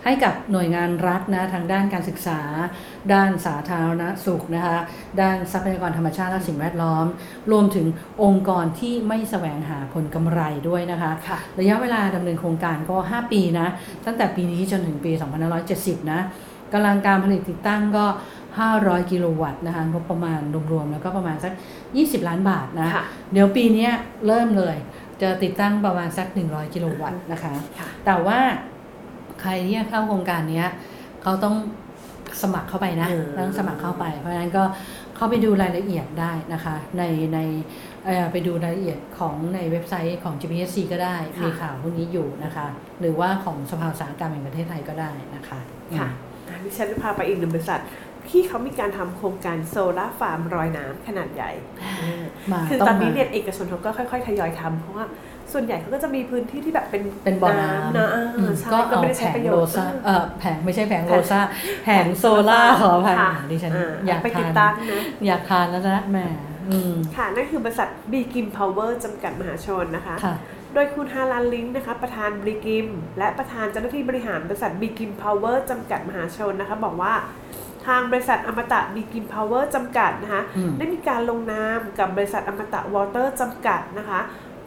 [0.04, 2.40] ให้กับหน่วยงานรัฐนะทางด้านการศึกษา
[3.14, 4.78] ด้านสาธารณสุขนะคะ
[5.22, 7.06] ด้านทรัพยากรธรรมชาติและสิ่งแวดล้อม
[7.52, 7.88] รวมถึง
[8.24, 13.68] องค์กรที่ไม่แสวงหาผลกำไรด้วยนะคะค่ะระยะเวลาดำเนินโครงการก็ 5 ปีนะ
[14.06, 15.12] ตั้งแต่ปีนี้จนถึงปี
[15.62, 16.22] 2570 นะ
[16.74, 18.06] กำลังการผลิตติดตั้งก็
[18.58, 21.54] 500 กิโลวัตต์นะคะงบประมาณรวมๆ แล้วก็ประมาณสัก
[21.90, 23.04] 20 ล้านบาทนะค่ะ
[23.34, 23.92] เดี๋ยวปีเนี้ย
[24.28, 24.76] เริ่มเลย
[25.22, 28.40] จะติดตั้งประมาณสัก 100 กิโลวัตต์นะคะค่ะแต่ว่า
[29.42, 30.68] ใครที่จะเข้าโครงการเนี้ย
[31.24, 31.56] เขาต้อง
[32.42, 34.64] สมัครเข้าไปนะเออต้องสมัครเข้าไป เพราะฉะนั้นก็
[35.16, 37.04] เข้าไปดูรายละเอียดได้นะคะ ใน
[37.34, 37.40] ใน
[38.06, 42.66] เอ่อไปดูรายละเอียดของในเว็บไซต์ของ GPSC ก็ได้ค่ะมีข่าวพวกนี้อยู่นะคะ
[43.00, 45.60] หรือว่าของสภาอุตสาหกรรมแห่งประเทศไทยก็ได้นะคะ
[46.00, 46.33] ค่ะอะ
[46.66, 47.82] ดิฉันจะพาไปอีกหนึ่งบริษัท
[48.30, 51.52] ที่เขามีการทำโครงการโซลาร์ฟาร์มรอยน้ำขนาดใหญ่
[52.52, 55.06] มาคือต้งตอนนี้มาเนี่ยเอกชนเขาก็ค่อยๆทยอยทำเพราะว่า
[55.54, 61.40] ส่วนใหญ่เขาก็จะมีพื้นที่ที่แบบเป็นเป็นบ่อน้ำนะอ่าอืมใช่ก็ก็เอาไม่ได้แผใช้งประโยโลชน์ซาเออเออแผงไม่ใช่แผงแผงโลซา
[61.84, 66.18] แผงโซล่าขออภัยค่ะดิฉันอ่าอยากไปติทาดนตั้งนะอยากทานแล้วนะแหม
[66.70, 70.36] อืมค่ะ นั่นคือบริษัทบีกิมพาวเวอร์จำกัดมหาชนนะคะค่ะ
[70.74, 72.88] โดยคุณฮารันลิงก์นะคะประธานบีกิม
[73.18, 77.14] และประธานเจ้าหน้าที่บริหารบริษัทบีกิมพาวเวอร์จำกัดมหาชนนะคะบอกว่า
[77.88, 84.20] ทางบริษัทอมตะบีกริมเพาเวอร์จำกัดนะคะอืมได้มีการลงนามกับบริษัทอมตะวอเตอร์จำกัดนะคะ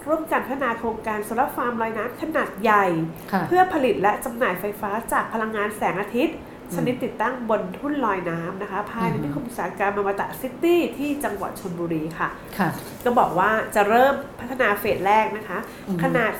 [0.07, 2.85] ร่วมกันพัฒนาโครงการโซลาร์ฟาร์มลอยน้ำขนาดใหญ่
[3.33, 6.37] ค่ะเพื่อผลิตและจำหน่ายไฟฟ้าจากพลังงานแสงอาทิตย์
[6.75, 12.69] ชนิดติดตั้งบนทุ่นลอยน้ำนะคะภายในอือฮึนิคมอุตสาหกรรมอมตะซิตี้ที่จังหวัดชลบุรีค่ะค่ะ
[13.05, 15.59] ก็บอกว่าจะเริ่มพัฒนาเฟสแรกนะคะ
[15.89, 16.33] อือฮึขนาด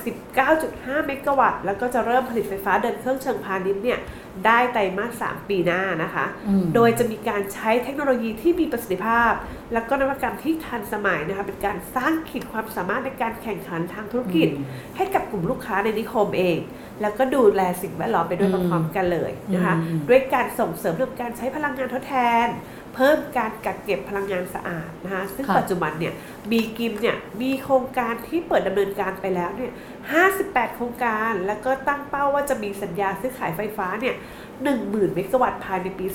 [0.49, 3.99] 19.5 เมกะวัตต์ แล้วก็จะเริ่มผลิตไฟฟ้าเดินเครื่องเชิงพาณิชย์เนี่ย
[4.45, 9.31] ได้ไตรมาส3ปีหน้านะคะอืมโดยจะมีการใช้เทคโนโลยีที่มีประสิทธิภาพ
[9.73, 14.65] แล้วก็นวัตกรรมที่ทันสมัยนะคะ เป็นการสร้างขีดความสามารถในการแข่งขันทางธุรกิจอืม
[14.97, 16.57] ให้กับกลุ่มลูกค้าในนิคมเอง
[17.01, 22.47] แล้วก็ดูแลสิ่งแวดล้อมไปด้วยอืมพร้อมๆกันเลยนะคะอืมด้วยการส่งเสริมเรื่องการใช้พลังงานทดแทน
[22.95, 26.13] เพิ่มการกักเก็บพลังงานสะอาดนะคะซึ่งค่ะปัจจุบันเนี่ย
[26.49, 29.71] บีกิมเนี่ยมีโครงการที่เปิดดำเนินการไปแล้วเนี่ย
[30.15, 34.15] 58 โครงการ แล้วก็ตั้งเป้าว่าจะมีสัญญาซื้อขายไฟฟ้าเนี่ย
[34.65, 36.05] 10,000 เมกะวัตต์ภายในปี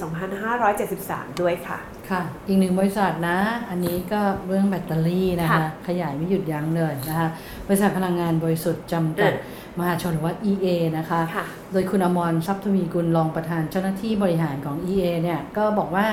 [0.67, 1.79] 2573 ด้วยค่ะ
[2.11, 7.29] ค่ะ อีกหนึ่งบริษัทนะ อันนี้ก็เรื่องแบตเตอรี่นะคะค่ะขยายไม่หยุดยั้งเลยนะคะ
[7.67, 10.67] บริษัทพลังงานบริสุทธิ์จำกัดเออมหาชนหรือว่า EA
[10.99, 16.07] นะคะค่ะโดยคุณอมรทรัพย์ทวีกุลรองประธานเจ้าหน้าที่บริหารของ EA เนี่ย ก็บอกว่า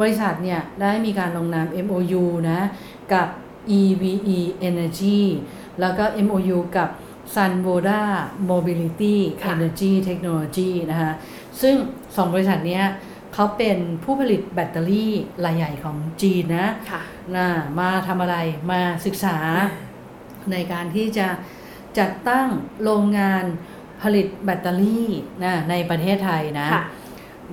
[0.00, 2.60] บริษัทเนี่ย ได้มีการลงนาม MOU นะ
[3.12, 3.28] กับ
[3.80, 5.20] EVE Energy
[5.80, 6.88] แล้วก็ MOU กับ
[7.34, 8.00] Sunvoda
[8.50, 11.12] Mobility ค่ะ Energy Technology นะคะ
[11.60, 11.74] ซึ่ง
[12.16, 12.84] สองบริษัทเนี้ย
[13.34, 15.12] เขาเป็นผู้ผลิตแบตเตอรี่
[15.44, 17.02] รายใหญ่ของจีนนะค่ะ
[17.36, 17.46] นะ
[17.78, 18.36] มาทำอะไร
[18.70, 19.36] มาศึกษา
[20.52, 21.28] ในการที่จะ
[21.98, 22.48] จัดตั้ง
[22.82, 23.44] โรงงาน
[24.02, 25.08] ผลิตแบตเตอรี่
[25.44, 26.84] นะในประเทศไทยนะค่ะ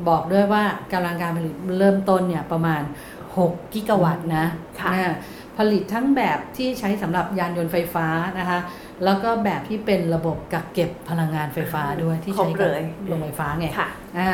[0.08, 2.82] บอกด้วยว่ากำลังการผลิตเริ่มต้นเนี่ยประมาณ
[3.28, 4.46] 6 กิกะวัตต์นะ
[4.80, 5.16] ค่ะนะ
[5.60, 8.08] ผลิตทั้งแบบที่ใช้สำหรับยานยนต์ไฟฟ้า
[8.40, 8.60] นะคะ
[9.06, 14.30] แล้วก็แบบที่เป็นระบบกักเก็บพลังงานไฟฟ้าด้วยที่ครบใช้เลกับยโรงไฟฟ้าไงค่ะอ่า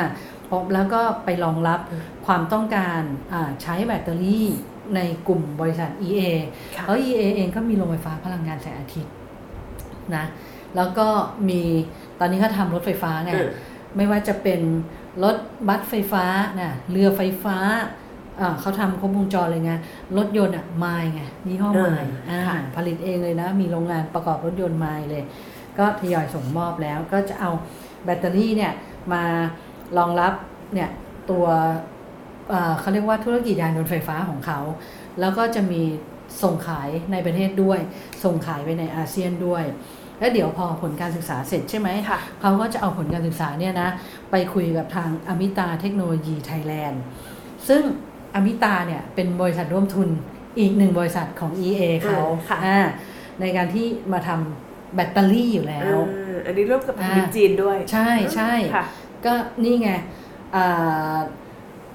[0.50, 1.80] พบแล้วก็ไปรองรับ
[2.26, 3.02] ความต้องการ
[3.34, 4.48] อ่าใช้แบตเตอรี่
[4.96, 6.22] ในกลุ่มบริษัท EA
[6.76, 9.14] ค่ะเพราะ EA เองก็มีโรงไฟฟ้าพลังงานแสงอาทิตย์
[10.16, 10.26] นะ
[10.76, 11.08] แล้วก็
[11.50, 11.62] มี
[12.20, 13.50] ตอนนี้เขาทำรถไฟฟ้าไงเออ
[13.96, 14.62] ไม่ว่าจะเป็น
[15.24, 15.36] รถ
[15.68, 16.26] บัสไฟฟ้า
[16.62, 18.05] นะเรือไฟฟ้าอ่า
[18.60, 19.74] เขาทำครบวงจรเลยไง
[20.18, 25.24] รถยนต์อะไมล์ไงยี่ห้อเอไมอล์อ่าค่ะผลิตเองเลยนะ มีโรงงานประกอบรถยนต์ไมล์เลย
[25.78, 27.52] ก็ทยอยส่งมอบแล้วก็จะเอา
[28.06, 28.74] แบตเตอรี่เนี่ย
[29.14, 29.24] มา
[29.98, 30.34] รองรับ
[30.74, 30.90] เนี่ย
[31.32, 31.46] ตัว
[32.50, 34.60] เอ่อเขาเรียกว่าธุรกิจยานยนต์ไฟฟ้าของเขา
[35.20, 35.82] แล้วก็จะมี
[36.44, 37.80] ส่งขายในประเทศด้วย
[38.24, 39.64] ส่งขายไปในอาเซียนด้วย
[40.20, 43.90] แล้วเดี๋ยวพอผลการศึกษาเสร็จใช่ไหมค่ะเขาก็จะเอาผลการศึกษาเนี่ยนะ
[44.32, 47.02] ไปคุยกับทางอมิตาเทคโนโลยีไทยแลนด์
[47.68, 47.84] ซึ่ง
[48.36, 50.10] อมิตาเนี่ยเป็นบริษัทร่วมทุน
[50.60, 52.80] อีกหนึ่งบริษัทของ EA เขาเออค่ะอ่า
[53.42, 58.86] ในการที่มาทำแบตเตอรี่อยู่แล้วอ่าอันนี้ร่วมกับทางอ่าจีนด้วย ใช่ใช่ค่ะ
[59.26, 59.92] ก็นี่ไง
[60.56, 61.18] อ่า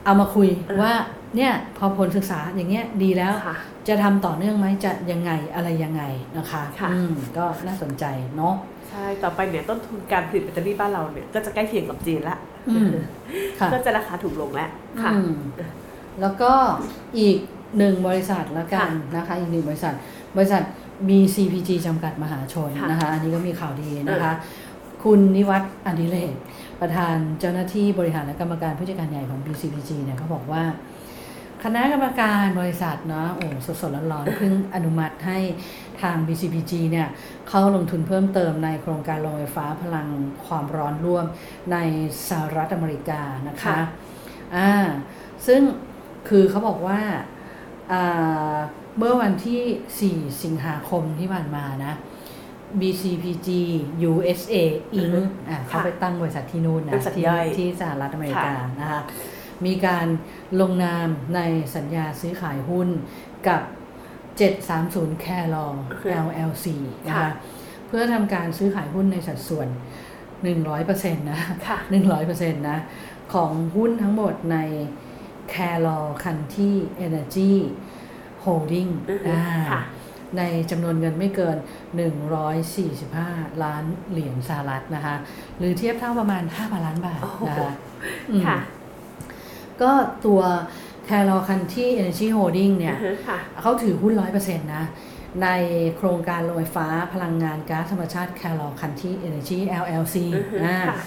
[0.04, 0.94] เอามาคุยเออว่า
[1.36, 3.56] เนี่ยพอผลศึกษาอย่างเงี้ยดีแล้วค่ะ
[3.88, 6.02] จะทำต่อเนื่องไหมจะยังไงอะไรยังไง
[6.36, 8.04] นะคะค่ะอืมก็น่าสนใจ
[8.36, 8.54] เนาะ
[8.90, 12.36] ใช่ ต่อไปเนี่ยต้นทุนการผลิตแบตเตอรี่บ้านเราเนี่ย ก็จะใกล้เคียงกับจีนละ
[12.68, 12.90] อืม
[13.60, 14.70] ค่ะก็จะราคาถูกลงแล้ว
[15.02, 15.34] ค่ะอืม
[16.20, 16.52] แล้วก็
[17.18, 17.36] อีก
[17.78, 19.94] หนึ่งบริษัทแล้วกันค่ะนะคะอีกหนึ่งบริษัท
[20.36, 20.62] บริษัท
[21.08, 24.32] BCPG จำกัดมหาชนค่ะนะคะ อันนี้ก็มีข่าวดีนะคะ
[25.02, 26.34] คุณนิวัฒน์อดิเรก
[26.80, 30.62] ประธานเจ้าหน้าที่บริหารและกรรมการผู้จัดการใหญ่ของ BCPG เนี่ยเขาบอกว่า
[31.64, 33.46] คณะกรรมการบริษัทเนาะโอ้
[33.80, 35.38] สดๆร้อนๆเพิ่งอนุมัติให้
[36.02, 37.08] ทาง BCPG เนี่ย
[37.48, 40.08] เข้าลงทุนเพิ่มเติมในโครงการโรงไฟฟ้าพลัง
[40.46, 41.26] ความร้อนร่วม
[41.72, 41.76] ใน
[42.28, 43.78] สหรัฐอเมริกานะคะค่ะ
[44.56, 44.72] อ่า
[45.46, 45.60] ซึ่ง
[46.28, 47.00] คือเขาบอกว่า
[47.92, 48.56] อ่า
[48.98, 51.94] เมื่อวันที่ 4 สิงหาคมที่ผ่านมานะ
[52.80, 53.48] BCPG
[54.10, 54.56] USA
[55.00, 55.14] Inc.
[55.48, 59.00] อะเขาไปตั้งบริษัทที่นู่นบนะริษัทที่ย่อยที่สหรัฐอเมริกาค่ะนะคะ
[59.66, 60.06] มีการ
[60.60, 61.40] ลงนามใน
[61.76, 62.88] สัญญาซื้อขายหุ้น
[63.48, 63.62] กับ
[64.40, 65.66] 730 c a r o
[66.26, 66.66] LLC
[67.06, 67.30] นะคะค่ะ
[67.86, 69.68] เพื่อทำการซื้อขายหุ้นในสัดส่วน
[70.48, 71.78] 100%นะค่ะ
[72.20, 72.78] 100%นะ
[73.34, 74.58] ของหุ้นทั้งหมดใน
[75.54, 76.72] c a r o Country
[77.06, 77.54] Energy
[78.44, 79.82] Holding อือฮึอ่าค่ะ
[80.38, 81.56] ในจำนวนเงินไม่เกิน
[82.80, 85.14] 145 ล้านเหรียญสหรัฐนะคะ
[85.58, 87.72] หรือเทียบเท่าประมาณ 5,000 ล้านบาทโอ้โหนะคะ
[88.30, 88.58] อืมค่ะ
[89.82, 89.90] ก็
[90.26, 90.40] ตัว
[91.08, 94.84] c a r o Country Energy Holding เนี่ยอือฮึค่ะเขาถือหุ้น 100%นะ
[95.42, 95.48] ใน
[95.96, 100.98] โครงการโรงไฟฟ้าพลังงานก๊าซธรรมชาติ c a r o Country Energy LLC อือฮึอ่าค่ะ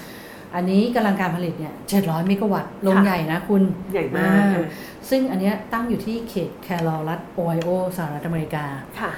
[0.56, 3.62] อันนี้กำลังการผลิตเนี่ย700เมกะวัตต์ลงค่ะใหญ่นะคุณ
[3.94, 4.66] ใหญ่มากอ่เออ
[5.10, 8.66] ซึ่งอันเนี้ยตั้งอยู่ที่เขตแคโรรัฐโอไฮโอสหรัฐอเมริกา
[9.00, 9.12] ค่ะ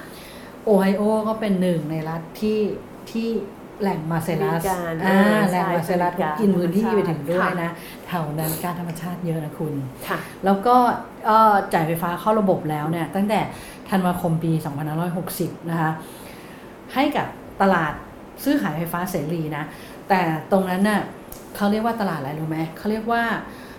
[0.65, 2.59] โอไฮโอก็เป็นหนึ่งในรัฐที่
[3.11, 3.29] ที่
[3.81, 7.71] แหล่งมาเซลัสมีการอ่าเออแหล่งใช่มาเซลัสมีการกินพื้นที่ไปถึงด้วยค่ะนะ
[8.07, 9.73] แถวนั้นการธรรมชาติเยอะนะคุณ
[10.07, 10.75] ค่ะแล้วก็
[11.25, 13.39] เอ่อจ่ายไฟฟ้าเข้าระบบแล้วเนี่ยตั้งแต่
[13.89, 14.51] ธันวาคมปี
[15.11, 15.91] 2560 นะคะ
[16.93, 17.27] ให้กับ
[17.61, 17.93] ตลาด
[18.43, 19.63] ซื้อขายไฟฟ้าเสรีนะ
[20.09, 20.21] แต่
[20.51, 21.01] ตรงนั้นน่ะ
[21.55, 23.23] เขาเรียกว่าตลาดอะไรรู้ไหมเขาเรียกว่า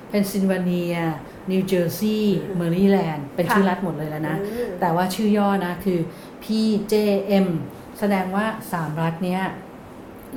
[0.09, 0.97] เพนซิลเวเนีย
[1.51, 5.99] นิวเจอร์ซีย์แมริแลนด์เป็นค่ะชื่อรัฐหมดเลยแล้วนะอืมแต่ว่าชื่อย่อนะคือ
[6.45, 7.47] PJM
[7.99, 9.43] แสดงว่า 3 รัฐเนี้ย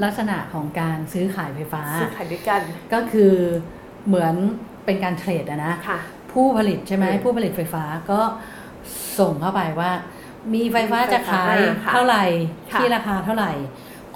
[0.03, 2.61] ลักษณะของการซื้อขายไฟฟ้า ซื้อขายด้วยกัน
[2.93, 3.33] ก็คือ
[4.07, 4.35] เหมือน
[4.85, 5.99] เป็นการ trade อะนะค่ะ
[6.31, 8.21] ผู้ผลิตใช่ไหมอืมผู้ผลิตไฟฟ้าก็
[9.19, 9.91] ส่งเข้าไปว่า
[10.53, 12.25] มีไฟฟ้าจะขายไฟฟ้าค่ะเท่าไหร่
[12.71, 13.51] ค่ะที่ราคาเท่าไหร่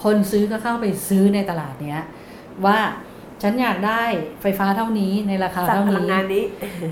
[0.03, 2.01] คนซื้อก็เข้าไปซื้อในตลาดเนี้ย
[2.65, 2.79] ว่า
[3.43, 4.01] ฉันอยากได้
[4.41, 6.43] ไฟฟ้าเท่านี้ในราคาจากเท่าพลังนี้งานนี้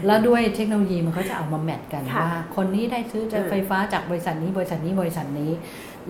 [0.06, 5.52] แล้วด้วยเทคโนโลยีมันก็จะเอามาแมทกันค่ะว่าคนนี้ได้ซื้อจากอืมไฟฟ้าจากบริษัทนี้บริษัทนี้บริษัทนี้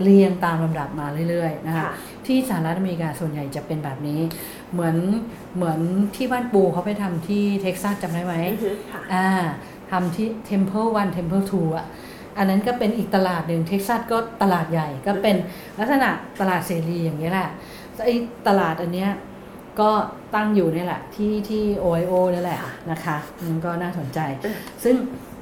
[0.02, 1.92] เรียงตามลำดับมาเรื่อยๆนะคะค่ะ
[2.26, 4.20] ที่สหรัฐอเมริกาส่วนใหญ่จะเป็นแบบนี้
[4.74, 4.96] เหมือน
[5.56, 5.80] เหมือน
[6.16, 9.28] ที่บ้านปูเขาไปทำที่เท็กซัสจำได้ไหมอือฮึค่ะอ่า
[9.92, 11.88] ทำที่ Temple 1 Temple 2อะ
[12.38, 15.36] อันนั้นก็เป็นอีกตลาดหนึ่งเท็กซัสก็ตลาดใหญ่ก็เป็น
[15.80, 17.50] ลักษณะตลาดเสรีอย่างนี้ยแหละ
[18.06, 18.16] ไอ้
[18.48, 19.10] ตลาดอันเนี้ย
[19.80, 19.90] ก็
[20.36, 24.20] ตั้งอยู่นี่แหละที่ที่โอไอโอนี่แหละนะคะมันก็น่าสนใจ
[24.84, 24.96] ซึ่ง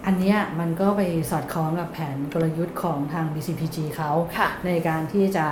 [0.05, 5.45] อันเนี้ยมันก็ไปสอดคล้องกับแผนกลยุทธ์ของทาง BCPG เขาค่ะในการที่จะ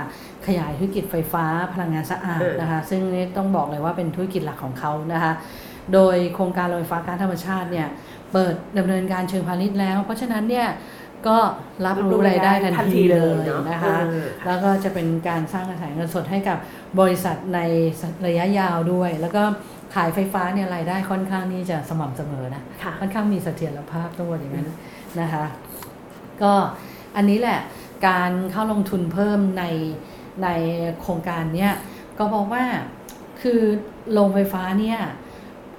[0.46, 5.32] ขยายธุรกิจไฟฟ้าพลังงานสะอาดเออนะคะซึ่งนี่ต้องบอกเลยว่าเป็นธุรกิจหลักของเขานะคะ
[5.94, 7.88] โดยโครงการโรงไฟฟ้าก๊าซธรรมชาติเนี่ย
[8.32, 10.66] เปิดดำเนินการเชิงพาณิชย์แล้ว เพราะฉะนั้นเนี่ย
[11.26, 11.36] ก็
[11.86, 16.58] รับรู้รายได้ทันทีเลยนะคะเออแล้วก็จะเป็นการสร้างกระแสเงินสดให้กับ
[17.00, 17.60] บริษัทใน
[18.26, 19.42] ระยะยาวด้วย แล้วก็
[19.94, 24.68] ขายไฟฟ้าเนี่ยรายได้ค่อนข้างนี่จะสม่ำเสมอนะค่ะค่อนข้างมีเสถียรภาพต้องว่าอย่างนั้น
[25.20, 25.44] นะคะ
[26.42, 26.52] ก็
[27.16, 27.60] อันนี้แหละ
[28.08, 29.64] การเข้าลงทุนเพิ่มใน
[30.42, 30.48] ใน
[31.00, 31.72] โครงการเนี้ย
[32.18, 32.64] ก็เพราะว่า
[33.42, 33.60] คือ
[34.12, 34.98] โรงไฟฟ้าเนี่ย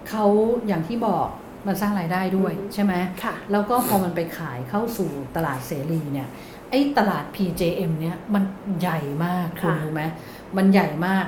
[0.09, 0.25] เขา
[0.67, 1.27] อย่างที่บอก
[1.67, 2.93] มันสร้างรายได้ด้วยอืมใช่ไหม
[3.23, 6.27] ค่ะแล้วก็พอมันไปขายเข้าสู่ตลาดเสรีเนี่ย
[6.71, 8.43] ไอ้ตลาด PJM เนี่ยมัน
[8.79, 10.03] ใหญ่มากคุณค่ะรู้ไหม
[10.57, 11.25] มันใหญ่มาก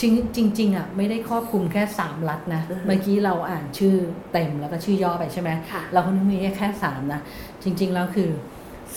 [0.00, 3.94] จริงจริงๆอะไม่ได้ครอบคลุมแค่ 3 รัฐนะอือฮึเมื่อกี้เราอ่านชื่อ
[4.32, 7.20] เต็มแล้วก็ชื่อย่อไปใช่ไหมค่ะเราคนนึกมีแค่สามนะ
[7.62, 8.30] จริง ๆ แล้วคือ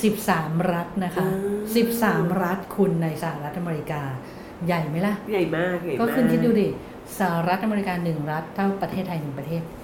[0.02, 1.60] 13 รัฐนะคะอืม
[2.00, 4.02] 13 รัฐคุณในสหรัฐอเมริกา
[4.68, 6.68] ใหญ่ไหมล่ะ ใหญ่มากใหญ่มากก็คุณคิดดูดิ
[7.20, 9.83] สหรัฐอเมริกาหนึ่งรัฐเท่าประเทศไทยหนึ่งประเทศค่ะ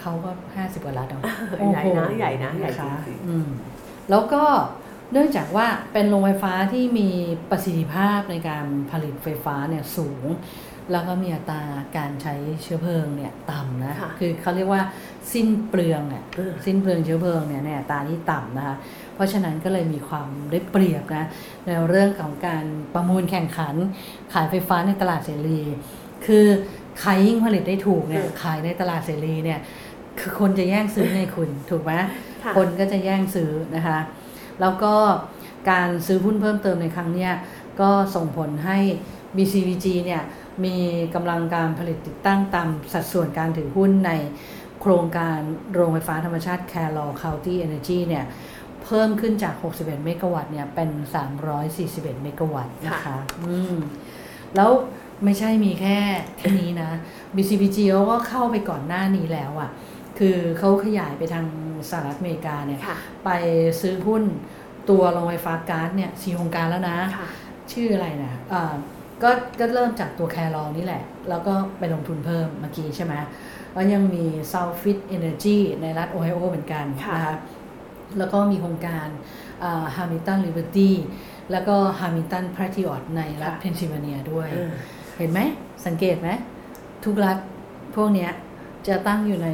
[0.00, 1.20] เขาก็50กว่ารัฐเอา
[1.72, 3.48] ใหญ่นะโอ้โใหญ่นะใหญ่คจริงๆอืม
[4.10, 4.42] แล้วก็
[5.12, 7.08] เนื่องจากว่าเป็นโรงไฟฟ้าที่มี
[7.50, 10.24] ประสิทธิภาพในการผลิตไฟฟ้าเนี่ยสูง
[10.92, 11.62] แล้วก็มีอัตรา
[11.96, 14.82] การใช้เชื้อเพลิงเนี่ยต่ำนะค่ะคือเขาเรียกว่า
[15.32, 18.76] สิ้นเปลืองอะเออสิ้นเปลืองเชื้อเพลิงเนี่ยในอัตราที่ต่ำนะคะ
[19.14, 21.26] เพราะฉะนั้นก็เลยมีความได้เปรียบนะ
[21.66, 23.74] ในเรื่องของการประมูลแข่งขัน
[24.32, 25.60] ขายไฟฟ้าในตลาดเสรี
[26.26, 26.46] คือ
[27.00, 29.60] ใครยิ่งผลิตได้ถูกเนี่ยเออขายในตลาดเสรีเนี่ย
[30.20, 31.92] คือคนจะแย่งซื้อในคุณถูกไหม
[32.44, 33.98] ค่ะคนก็จะแย่งซื้อนะคะ
[34.60, 34.94] แล้วก็
[35.70, 37.32] การซื้อหุ้นเพิ่มเติมในครั้งเนี้ย
[37.80, 38.78] ก็ส่งผลให้
[39.36, 40.22] BCVG เนี่ย
[40.64, 40.76] มี
[41.14, 44.12] กำลังการผลิตติดตั้งตามสัดส่วนการถือหุ้นใน
[44.80, 45.38] โครงการ
[45.72, 48.24] โรงไฟฟ้าธรรมชาติ c a r o County Energy เนี่ย
[48.84, 50.90] เพิ่มขึ้นจาก 61 เมกะวัตต์เนี่ยเป็น
[51.56, 53.76] 341 เมกะวัตต์นะคะอืม
[54.56, 54.70] แล้ว
[55.24, 55.98] ไม่ใช่มีแค่
[56.38, 56.90] แค่นี้นะ
[57.34, 59.70] BCPG เขาก็เข้าไปก่อนหน้านี้แล้วอะ่ะ
[60.18, 61.46] คือเขาขยายไปทาง
[61.90, 63.30] สหรัฐอเมริกาเนี่ยค่ะไป
[63.80, 64.22] ซื้อหุ้น
[64.90, 67.28] ตัวโรงไฟฟ้าก๊าซเนี่ยสี่โครงการแล้วนะค่ะ
[67.72, 68.72] ชื่ออะไรนะอ่า
[69.22, 73.14] ก็ก็เริ่มจากตัวแครอลนี่แหละ แล้วก็ไปลงทุนเพิ่มเมื่อกี้ใช่ไหม
[73.72, 77.36] แล้วยังมี South Field Energy ในรัฐโอไฮโอเหมือนกันค่ะนะคะ
[78.18, 79.08] แล้วก็มีโครงการ
[79.96, 80.96] ฮามิ l ตันลิเบอร์ตี้
[81.52, 84.72] แล้วก็ฮามิ ลตันแพท ริอ อต ในรัฐเพนซิลเวเนียด้วยเออ
[85.18, 85.40] เห็นไหม
[85.86, 86.28] สังเกตไหม
[87.04, 87.38] ทุกรัฐ
[87.96, 88.30] พวกเนี้ย
[88.88, 89.48] จะตั้งอยู่ใน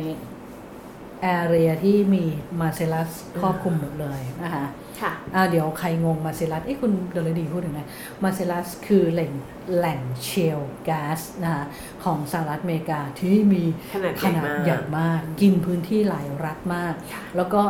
[1.24, 2.24] area ที่มี
[2.60, 3.10] มาเซลัส
[3.40, 4.64] ครอบคลุมหมดเลยนะคะ
[5.00, 7.82] ค่ะอ่าเดี๋ยวใครงงมาเซลัสเอ้คุณเดลดีพูดถึงไง
[8.22, 9.32] มาเซลัสคือแหล่ง
[9.76, 11.64] แหล่ง shale gas นะคะ
[12.04, 17.62] ของสหรัฐอเมริกาที่มีขนาดขนาดใหญ่มากใหญ่มาก กินพื้นที่หลายรัฐมากค่ะแล้วก็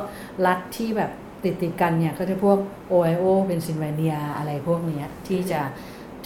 [0.47, 1.11] รัฐที่แบบ
[1.45, 5.61] ติดติดๆกันเนี่ยก็จะพวกโอไฮโอเ e นซิลเวเนียอะไรพวกเนี้ยที่จะ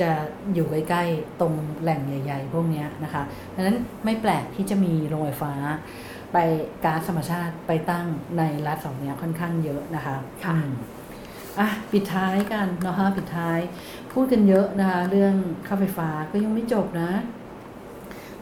[0.01, 0.11] จะ
[0.55, 3.23] อยู่ใกล้ๆตรงแหล่งใหญ่ ๆ พวกเนี้ยนะคะ
[3.55, 5.53] ดังนั้นไม่แปลกที่จะมีโรงไฟฟ้า
[6.33, 6.39] ไป
[6.85, 8.07] ก๊าซธรรมชาติไปตั้ง
[8.39, 10.71] ในรัฐสองเนี้ยค่อนข้างเยอะนะคะค่ะอืม
[11.59, 13.59] อะปิดท้ายกันนะคะปิดท้าย
[14.13, 15.35] พูดกันเยอะนะคะ เรื่อง
[15.67, 17.11] ค่าไฟฟ้าก็ยังไม่จบนะ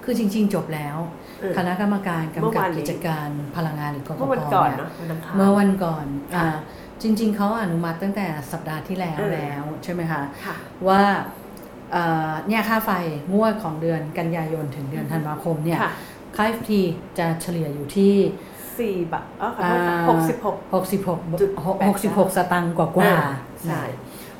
[0.05, 0.99] คือจริง ๆ จบแล้ว
[1.41, 6.57] เออคณะกรรมการเมื่กำอกับวานนี้กิจการพลังงานหรือกกเมื่อพวันก่อนเนี่ยเนาะวันอังคารเมื่อวันก่อนค่ะอ่า
[7.03, 10.57] จริง ๆเขาอนุมัติตั้งแต่สัปดาห์ที่แล้วเออแล้วใช่ไหมคะค่ะ
[10.89, 11.03] ว่า
[11.93, 12.91] เอ่อเนี่ยค่าไฟ
[13.33, 15.79] งวดของเดือนกันยายนถึงเดือนธันวาคมเนี่ย
[16.37, 16.71] ค่ะค่า FT
[17.19, 18.15] จะเฉลี่ยอยู่ที่
[18.79, 23.31] สี่บาทอ๋อขอโทษค่ะอ่าหกสิบหก66จุดแปด66สตางค์กว่ากว่าอ่า
[23.65, 23.83] ใช่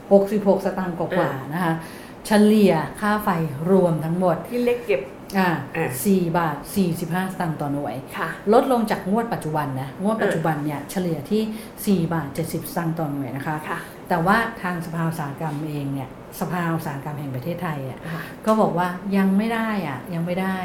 [0.05, 1.75] 66สตางค์กว่ากว่านะคะ
[2.27, 3.29] เฉลี่ยค่าไฟ
[3.71, 5.01] รวมทั้งหมด ที่เล็กเก็บ
[5.39, 6.57] อ่าอ่า4บาท
[6.91, 16.11] 45สตางค์ต่อหน่วยค่ะลดลงจากงวดปัจจุบันนะ งวดปัจจุบันเนี่ยเฉลี่ยที่4บาท70สตางค์ต่อหน่วยนะคะค่ะแต่ว่าทางสภาอุตสาหกรรมเองเนี่ย
[16.41, 20.57] สภาอุตสาหกรรมแห่งประเทศไทยอะค่ะก็บอกว่ายังไม่ได้อะยังไม่ได้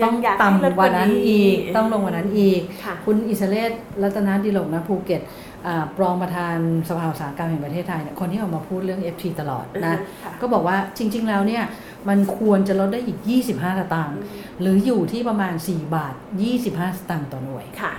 [0.00, 3.70] ยัต้องงอยากให้ต่ำกว่านั้นลดกว่านี้อีก ต้องลงกว่านั้นอีกค่ะคุณอิสระเลศ
[4.02, 5.22] รัตนดิลกนะภูเก็ต
[5.66, 6.56] อ่ารองประธาน
[6.88, 11.62] สภาอุตสาหกรรมแห่งประเทศไทยเนี่ยคนที่ออกมาพูดเรื่อง FT ตลอดนะอือฮึค่ะก็บอกว่าจริง ๆ แล้วเนี่ย
[12.08, 13.18] มันควรจะลดได้อีก
[13.50, 14.18] 25สตางค์
[14.60, 16.14] หรืออยู่ที่ประมาณ 4 บาท
[16.56, 17.92] 25 สตางค์ต่อหน่วยค่ะ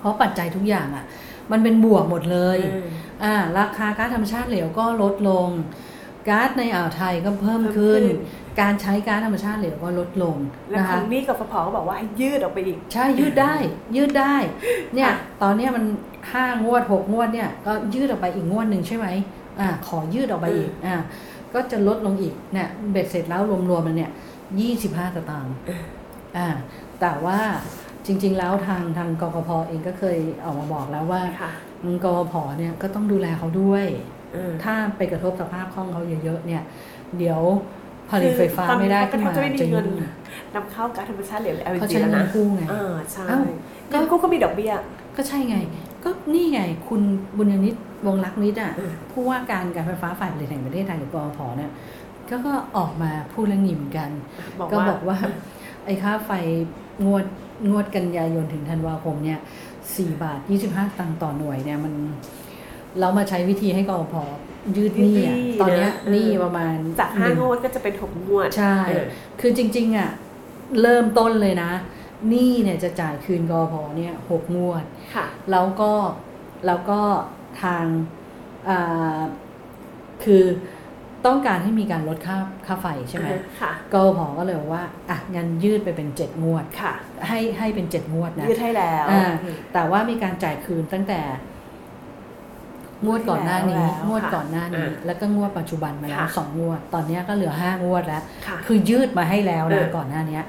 [0.00, 1.04] เพราะปัจจัยทุกอย่างอะ่ะ
[1.52, 2.88] มันเป็นบวกหมดเลยอืม
[3.24, 5.48] อ่าราคาก๊าซธรรมชาติเหลวก็ลดลง
[6.28, 10.36] ก๊าซในอ่าวไทยก็เพิ่มขึ้นเพิ่มขึ้นการใช้ก๊าซธรรมชาติเหลวก็ลดลง
[10.70, 13.54] แล้วนะทาคะงนี้กับฟพก็บอกว่าให้ยืดออกไปอีก ใช่ยืดได้
[13.96, 14.34] ยืดได้
[14.94, 15.84] เนี่ยค่ะตอนเนี้ยมัน
[16.32, 19.06] ห้างวดหกงวดเนี่ยก็ยืดออกไปอีกงวดหนึ่งใช่ไหม
[19.60, 20.96] อ่าขอยืดออกไปอีกอ่า
[21.54, 24.10] ก็จะลดลงอีกเนี่ยเบ็ดเสร็จแล้วรวมๆมันเนี่ย
[24.60, 25.54] ยี่สิบห้าสตางค์
[26.36, 26.48] อ่า
[27.00, 27.40] แต่ว่า
[28.06, 31.50] จริง ๆ แล้วทางทางกกพเองก็เคยออกมาบอกแล้วว่าค่ะ
[31.82, 33.84] อืมกกพเนี่ยก็ต้องดูแลเขาด้วย
[34.36, 36.62] อืมถ้าไปกระทบสภาพคล่องเขาเยอะๆเนี่ย
[37.18, 37.40] เดี๋ยว
[38.10, 39.96] ผลิตไฟฟ้าไม่ได้ขึ้นมาคือตอนนี้เขาก็จะไม่มีเงินยุ่ง
[40.54, 43.38] นำเข้าก๊าซธรรมชาติเหลว LNG เขาใช้แล้วเงินะนกู้ไงเออใช่เอ้า
[43.90, 44.72] เงินกู้ก็มีดอกเบี้ย
[45.16, 45.56] ก็ใช่ไง
[46.04, 47.02] ก็นี่ไงคุณ
[47.36, 47.74] บุญยนิต
[48.06, 51.70] วงศ์รักนิดอะอืมผู้ว่าการการไฟฟ้าฝ่ายผลิตแห่งประเทศไทยหรือกอพเนี่ย
[52.30, 54.10] ก็ก็ออกมาพูดเรื่องนี้เหมือนกัน
[54.58, 55.18] บอกก็ว่าบอกว่า
[55.84, 56.30] ไอ้ค่าไฟ
[57.04, 57.24] งวด
[57.70, 59.38] งวดกันยายนถึงธันวาคมเนี่ย
[59.96, 61.94] สี่บาทยี่สิบห้าตังค์ต่อหน่วยเนี่ยมัน
[63.00, 64.14] เรามาใช้วิธีให้กอพ
[64.76, 69.04] ยืดหนี้อะตอนเนี้ยหนี้ประมาณจากห้านึ่งวดก็จะเป็นหกงวด ใช่เออ
[69.40, 70.10] คือจริง ๆ อะ
[70.82, 71.70] เริ่มต้นเลยนะ
[72.28, 74.84] หนี้เนี่ยจะจ่ายคืนกอพเนี่ยหกงวด
[75.14, 75.92] ค่ะ แล้วก็
[76.66, 77.00] แล้วก็
[77.62, 77.84] ทาง
[78.68, 79.18] อ่า
[80.24, 80.44] คือ
[81.26, 83.28] ต้องการให้มีการลดค่าค่าไฟใช่ไหม
[83.60, 86.92] ค่ะกอพก็เลยบอกว่าอะงั้นยืดไปเป็นเจ็ดงวดค่ะ
[87.28, 89.30] ให้ให้เป็นเจ็ดงวดนะยืดให้แล้วอ่า
[89.72, 91.20] แต่ว่ามีการจ่ายคืนตั้งแต่
[93.06, 100.42] งวดก่อนหน้านี้แล้วงวดค่ะก่อนหน้านี้อ่าแล้วก็งวดปัจจุบันมาแล้วค่ะสองงวด ตอนเนี้ยก็เหลือห้างวดแล้วค่ะคือยืดมาให้แล้วเอนะอก่อนหน้าเนี้ย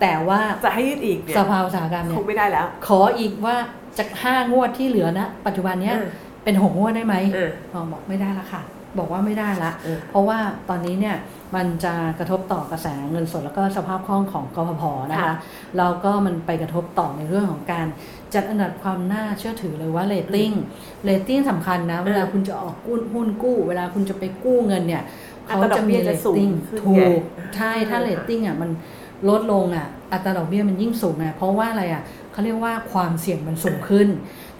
[0.00, 3.56] แต่ว่าจะให้ยืดอีกเนี่ยสภาอุตสาหกรรมเนี่คยงไม่ได้แล้ว ขออีกว่า
[3.98, 6.08] จากห้างวดที่เหลือนะ ปัจจุบันเนี้ยเออ
[6.44, 8.62] เป็นหกงวดได้ไหมเออพอบอกไม่ได้ละค่ะ
[8.98, 11.16] บอกว่าไม่ได้ละเออเพราะว่าตอนนี้เนี่ย
[11.56, 15.34] มันจะกระทบต่อกระแสเงินสดแล้วก็สภาพคล่องของกฟผนะคะค่ะ
[15.78, 17.86] แล้วก็มันไปกระทบต่อในเรื่องของการ
[18.34, 20.52] จัดอันดับความน่าเชื่อถือเลยว่าเรตติ้ง
[21.04, 25.02] เรตติ้งสำคัญนะ เวลาคุณจะออกหุ้นหุ้นกู้ เวลาคุณจะไปกู้เงินเนี่ย
[25.50, 28.70] อัเขาจะมีเรตติ้งไงใช่ อัตราดอกเบี้ยจะสูงขึ้นถูกถ้าอ่าเรตติ้งอะมัน
[29.28, 32.02] ลดลงอะ อัตราดอกเบี้ยมันยิ่งสูงอะเพราะว่าอะไรอะ
[32.32, 34.08] เขาเรียกว่าความเสี่ยงมันสูงขึ้น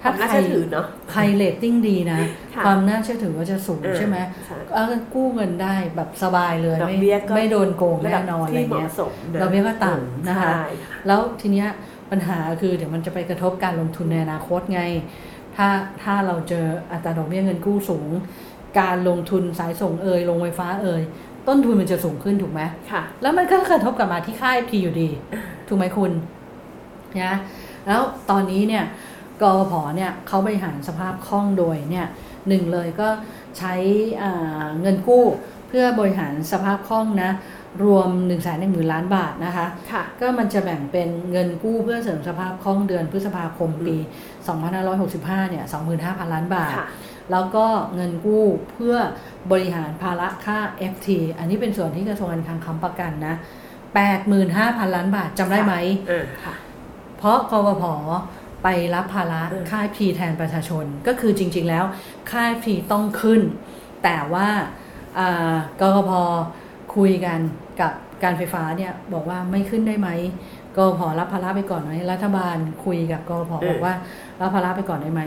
[0.02, 2.20] ความน่าเชื่อถือเนาะใครเรตติ้งดีนะ
[2.54, 4.16] ค่ะความน่าเชื่อถือก็จะสูงเออใช่ไหม
[4.46, 10.64] ใช่เออกู้เงินได้แบบสบายเลยดอกไม่เบี้ยก็ไม่โดนโกงระแน่ดับนอนอะไรที่เหเงี้มาะยสมนะดอกเบี้ยก็ต่ำนะคะใช่
[11.06, 11.68] แล้วทีเนี้ย
[12.10, 14.82] ปัญหาคือเดี๋ยวมันจะไปกระทบการลงทุนในอนาคตไง
[15.56, 15.68] ถ้า
[16.02, 18.08] ถ้าเราเจออัตราดอกเบี้ยเงินกู้สูง
[18.80, 21.02] การลงทุนสายส่งเอ่ยโรงไฟฟ้าเอ่ย
[21.48, 25.08] ต้นทุนมันจะสูงขึ้นถูกไหมค่ะ แล้วมันก็กระทบกลับมาที่ค่า FT อยู่ดี
[25.68, 26.12] ถูกไหมคุณ
[27.22, 27.36] นะ
[27.86, 28.84] แล้วตอนนี้เนี่ย
[29.42, 32.06] กอพเนี่ยเขาบริหารสภาพคล่องโดยเนี่ย
[32.48, 33.08] หนึ่งเลยก็
[33.58, 33.74] ใช้
[34.22, 35.24] อ่าเงินกู้
[35.68, 37.30] เพื่อบริหารสภาพคล่องนะ
[37.84, 43.96] รวม1นึ่งแสนหนึ่งหมื่นล้านบาทนะคะค่ะก็มันจะแบ่งเป็นเงินกู้เพื่อเสริมสภาพคล่องเดือนพฤษภาคมปี
[44.72, 45.64] 2565เนี่ย
[45.98, 46.88] 25,000 ล้านบาทค่ะ
[47.32, 48.96] แล้วก็เงินกู้เพื่อ
[49.50, 50.58] บริหารภาระค่า
[50.92, 51.08] FT
[51.38, 53.34] อันนี้เป็นส่วนที่กระทรวงการคลังค้ำประกันนะ
[54.14, 55.74] 85,000 ล้านบาทจำได้ไหม
[56.08, 56.54] เออค่ะ
[57.18, 57.84] เพราะกวพ
[58.62, 61.84] ไปรับภาระเออค่า FT แทนประชาชน ก็คือจริง ๆ แล้ว
[62.30, 63.40] ค่า FT ต้องขึ้น
[64.04, 64.48] แต่ว่า
[65.18, 66.10] อ่ากกพ
[66.96, 67.38] คุยกัน
[67.80, 70.08] กับการไฟฟ้าเนี่ยบอกว่าไม่ขึ้นได้ไหม
[70.76, 73.94] กวพรับภาระไปก่อนไหมรัฐบาลคุยกับกวพบอกว่า
[74.40, 75.22] รับภาระไปก่อนได้ไหม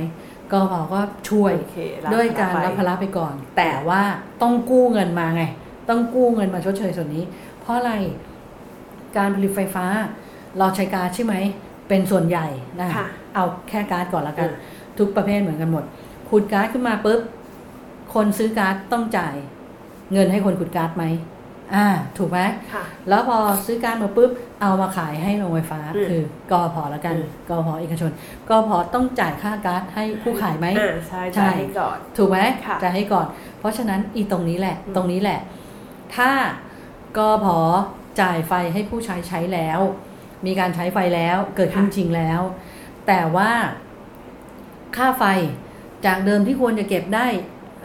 [0.52, 4.02] กวพก็ช่วยโอเครับด้วยการไปรับภาระไปก่อน แต่ว่า
[4.42, 5.44] ต้องกู้เงินมาไง
[5.90, 7.24] ต้องกู้เงินมาชดเชยส่วนนี้
[7.60, 7.92] เพราะอะไร
[9.18, 9.86] การผลิตไฟฟ้า
[10.58, 11.36] เราใช้ก๊าซใช่ไหม
[11.88, 12.48] เป็นส่วนใหญ่
[12.82, 15.84] นะค่ะเอาแค่ก๊าซก่อนละกันอืมทุกประเภทเหมือนกันหมด
[16.30, 17.22] ขุดก๊าซขึ้นมาปุ๊บ
[18.14, 19.36] คนซื้อก๊าซต้องจ่าย
[20.14, 21.04] เงินให้คนขุดก๊าซไหม
[21.76, 22.40] อ่าถูกไหม
[22.74, 28.12] ค่ะ แล้วพอซื้อก๊าซมาปุ๊บเอามาขายให้โรงไฟฟ้าอืมคือกอพอละกันอืมกอพอเอกชน
[28.50, 33.28] กอพอต้องจ่ายค่าก๊าซให้ผู้ขายไหมอ่าใช่ใช่ใช่ให้ก่อน ถูกไหมค่ะจะให้ก่อน
[33.60, 35.40] เพราะฉะนั้นอีตรงนี้แหละอืมตรงนี้แหละ
[36.16, 36.32] ถ้า
[37.18, 37.58] กอพอ
[38.22, 39.80] จ่ายไฟให้ผู้ใช้ใช้แล้ว
[40.46, 42.42] มีการใช้ไฟแล้วเกิดขึ้นจริงแล้ว
[43.08, 43.52] แต่ว่า
[44.98, 45.24] ค่าไฟ
[46.06, 47.28] จากเดิมที่ควรจะเก็บได้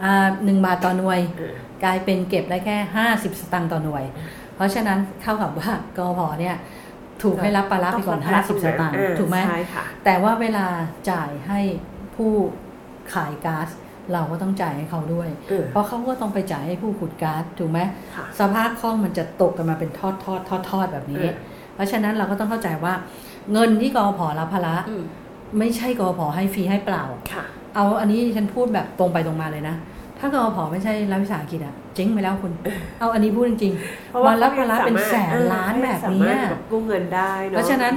[0.03, 2.77] อ่าหนึ่งบาทต่อหน่วยเออ กลายเป็นเก็บได้แค่
[3.09, 4.03] 50 สตางค์ต่อหน่วย
[4.55, 6.55] เพราะฉะนั้นเข้ากับว่ากอพอเนี่ย
[7.23, 10.65] ถูกให้รับปลารับไปก่อนต้งรับ50 สตางค์เออถูกไหมใช่ค่ะแต่ว่าเวลา
[11.11, 11.59] จ่ายให้
[12.15, 12.31] ผู้
[13.13, 13.67] ขายก๊าซ
[14.13, 17.79] เราก็ต้องจ่ายให้เขาด้วยเออเพราะเขาก็ต้องไปจ่ายให้ผู้ขุดก๊าซถูกไหม
[18.15, 21.33] ค่ะสภาพคล่องมันจะตกกันมาเป็นทอดทอดทอดทอดแบบนี้เออ
[21.75, 22.93] เพราะฉะนั้นเราก็ต้องเข้าใจว่า
[23.53, 25.03] เงินที่กอพอรับภาระอืม
[25.59, 27.43] ไม่ใช่กอพอให้ฟรีให้เปล่าค่ะ
[27.75, 29.75] เอาอันนี้ฉันพูดแบบตรงไปตรงมาเลยนะ
[30.25, 32.51] ถ้ากอพอไม่ใช่รัฐวิสาหกิจอะเจ๊งไปแล้วคุณ
[32.99, 33.73] เอาอันนี้พูดจริง
[34.09, 37.93] เพราะๆว่าวันรับภาระเป็นแสนเออล้านแบบสานี้มารถอะแบบกู้เงินได้เนอะเพราะฉะนั้น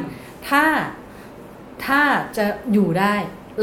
[0.49, 0.65] ถ้า
[1.87, 2.01] ถ้า
[2.37, 3.15] จะอยู่ได้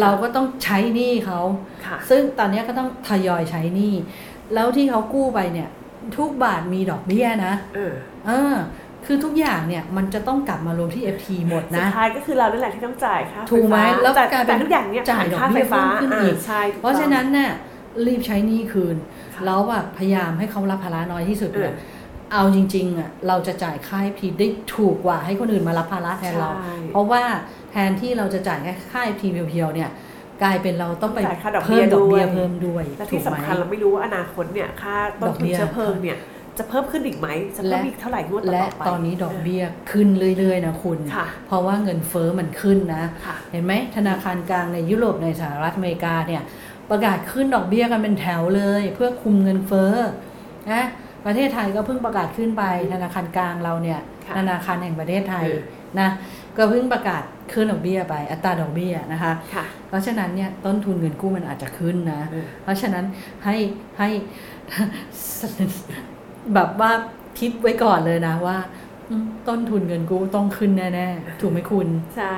[0.01, 1.39] เราก็ต้องใช้หนี้เขา
[1.85, 3.93] ค่ะซึ่งตอนนี้ก็ต้องทยอยใช้หนี้
[4.53, 5.69] แล้วที่เขากู้ไปเนี่ย
[6.17, 7.93] ทุกบาทมีดอกเบี้ยนะเออ
[8.27, 8.55] เออ
[9.05, 17.51] คือทุกอย่างเนี่ยมันจะต้องกลับมารวมที่ FT หมดสุดนะท้ายก็คือเรานั่นแหละที่ต้องจ่ายค่าถูกไหมฟฟ้าแล้วแต่กลายเป็นแต่ทุกอย่างเนี่ยจ่ายผ่นค่าดอกเบี้ไฟยฟ้าเพิ่มขึ้นอีกาใช่ถูกเพราะฉะนั้นต้องเนี่ย
[18.07, 18.97] รีบใช้หนี้คืน
[19.35, 21.93] ค่ะแล้วแบบพยายามให้เขารับภาระน้อยที่สุดเนี่ยเออ
[22.33, 27.23] เอาจริงๆอะเราจะจ่ายค่า FT ได้ถูกกว่าให้คนอื่นมารับภาระแทนเราใช่เพราะว่า
[27.71, 29.89] แทนที่เราจะจ่ายแค่ค่า FT เพียวๆเนี่ย
[30.43, 36.17] กลายเป็นเราต้องไปจ่ายค่าดอกเบี้เพิ่ยมดอกเบี้ยด้วยเพิ่มด้วยและถูที่กไหมสำคัญเราไม่รู้ว่าอนาคตเนี่ยค่าต้นดอกทุเบี้นยเชื้อเพลิงเนี่ย
[36.57, 37.27] จะเพิ่มขึ้นอีกไหม
[37.57, 46.41] จะเพิ่มอีกเท่าไหร่งวดต่อและๆไปตอนนี้ดอกเบี้ยขึ้นเรื่อยๆนะคุณค่ะเพราะว่าเงินเฟอ้อมันขึ้นนะค่ะเห็นไหมธนาคารกลางในยุโรปในสหรัฐอเมริกาเนี่ย
[46.89, 49.93] ประกาศขึ้นดอกเบี้ยกันเป็นแถวเลย เพื่อคุมเงินเฟ้อ
[50.71, 50.83] นะ
[51.25, 55.59] ประเทศไทยก็เพิ่งประกาศขึ้นไปธนาคารกลางเราเนี่ยค่ะธนาคารแห่งประเทศไทยเออ
[55.99, 56.09] นะ
[56.57, 63.05] ก็เพิ่งประกาศขึ้นดอกเบี้ยไป อัตราดอกเบี้ยนะคะค่ะเพราะฉะนั้นเนี่ยต้นทุนเงินกู้มันอาจจะขึ้นนะเออเพราะฉะนั้น
[63.45, 63.55] ให้
[63.99, 64.09] ให้
[66.53, 66.91] แบบว่า
[67.39, 68.84] คิดไว้ก่อนเลยนะว่าอืม
[69.47, 71.87] ต้นทุนเงินกู้ต้องขึ้นแน่ๆ ถูกไหมคุณ
[72.17, 72.35] ใช่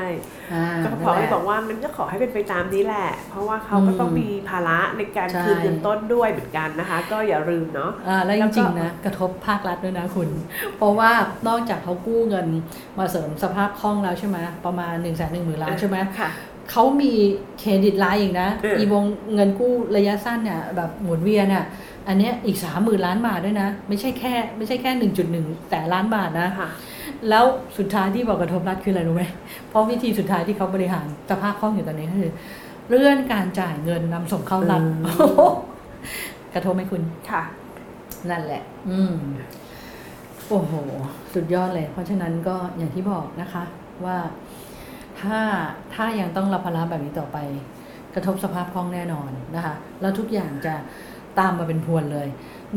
[0.53, 10.29] อ่าก็ขอให้บอกว่ามันก็ขอให้เป็นไปตามนี้แหละ เพราะว่าเขาก็ต้องมีภาระในการใช่คืนเงินต้นด้วยเหมือนกันนะคะ ก็อย่าลืมเนาะอ่าแล้วแล้จวก็ริงๆนะกระทบภาครัฐด้วยนะคุณ
[10.77, 11.11] เพราะว่า
[11.47, 12.47] นอกจากเขากู้เงิน
[12.99, 16.29] มาเสริมสภาพคล่องแล้วใช่ไหมประมาณ1นึ่งแสนหนึ่งหมื่นล้านใช่ไหมค่ะ
[16.71, 17.13] เขามี
[17.59, 21.65] เครดิตไลน์อีกนะเอออีวงเงินกู้ระยะสั้นเนี่ยแบบหมุนเวียนอะ
[22.07, 26.69] อันเนี้ยอีกสามหมื่นล้านบาทด้วยนะ ไม่ใช่แค่ไม่ใช่แค่หนึ่งจุดหนึ่งแต่ล้านบาทนะค่ะ
[27.29, 27.45] แล้ว
[27.77, 29.23] สุดท้ายที่บอกกระทบรัฐคืออะไรรู้ไหม
[29.69, 32.31] เพราะวิธีสุดท้ายที่เขาบริหารสภาพคล่องอยู่ตอนนี้ก็คือ
[32.87, 35.41] เลื่อนการจ่ายเงินนำส่งเข้ารัฐอืมโอ้โห
[36.53, 37.43] กระทบไหมคุณค่ะ
[38.29, 39.13] นั่นแหละ อืม
[40.49, 40.73] โอ้โห
[41.33, 43.63] สุดยอดเลย เพราะฉะนั้นก็อย่างที่บอกนะคะ
[44.05, 44.17] ว่า
[45.21, 45.39] ถ้า
[45.93, 47.37] ถ้ายังต้องรับภาระแบบนี้ต่อไป
[48.13, 50.73] กระทบสภาพคล่องแน่นอนนะคะ แล้วทุกอย่างจะ
[51.39, 52.27] ตามมาเป็นพรวนเลย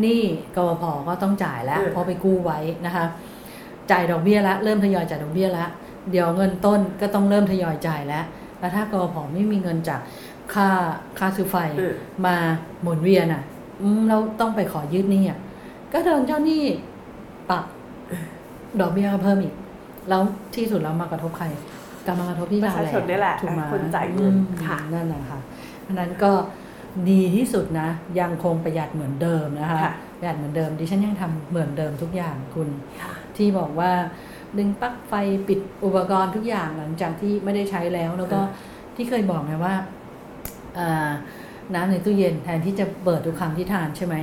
[0.01, 0.23] หนี่
[0.57, 3.05] กวพก็ต้องจ่ายแล้วเออเพราะไปกู้ไว้นะคะ
[3.91, 5.71] จ่ายดอกเบี้ยแล้วเริ่มทยอยจ่ายดอกเบี้ยแล้ว
[6.11, 8.25] เดี๋ยวเงินต้นก็ต้องเริ่มทยอยจ่ายแล้ว
[8.61, 10.01] แล้วถ้ากวพไม่มีเงินจาก
[10.55, 10.69] ค่า
[11.19, 11.95] ค่าซื้อไฟเออ
[12.27, 12.37] มา
[12.83, 13.43] หมุนเวียนอะ
[13.81, 15.39] อืมเราต้องไปขอยืดหนี้อะ
[15.93, 16.65] ก็โดนเจ้าหนี้
[17.51, 17.65] ปรับ
[18.81, 19.55] ดอกเบี้ยก็เพิ่มอีก
[20.09, 20.23] แล้ว
[20.55, 21.47] ที่สุดแล้วมากระทบใคร
[22.11, 25.39] กลับมากระทบที่เราประชาชนนี่แหละถูกไหมคนจ่ายเงินอืมค่ะนั่นแหละค่ะ
[25.87, 26.33] อันนั้นก็
[27.11, 27.89] ดีที่สุดนะ
[28.21, 32.69] ยังคงประหยัดเหมือนเดิมนะคะค่ะประหยัดเหมือนเดิมดิฉันยังทำเหมือนเดิมทุกอย่างคุณ
[33.03, 33.91] ค่ะที่บอกว่า
[34.59, 35.13] ดึงปลั๊กไฟ
[35.49, 38.41] ปิดอุปกรณ์ทุกอย่างหลังจากที่ไม่ได้ใช้แล้ว แล้วก็
[38.97, 39.75] ที่เคยบอกไงว่า
[40.79, 41.11] อ่า
[41.75, 44.15] น้ำในตู้เย็นแทนที่จะเปิดทุกครั้งที่ทานใช่ไหม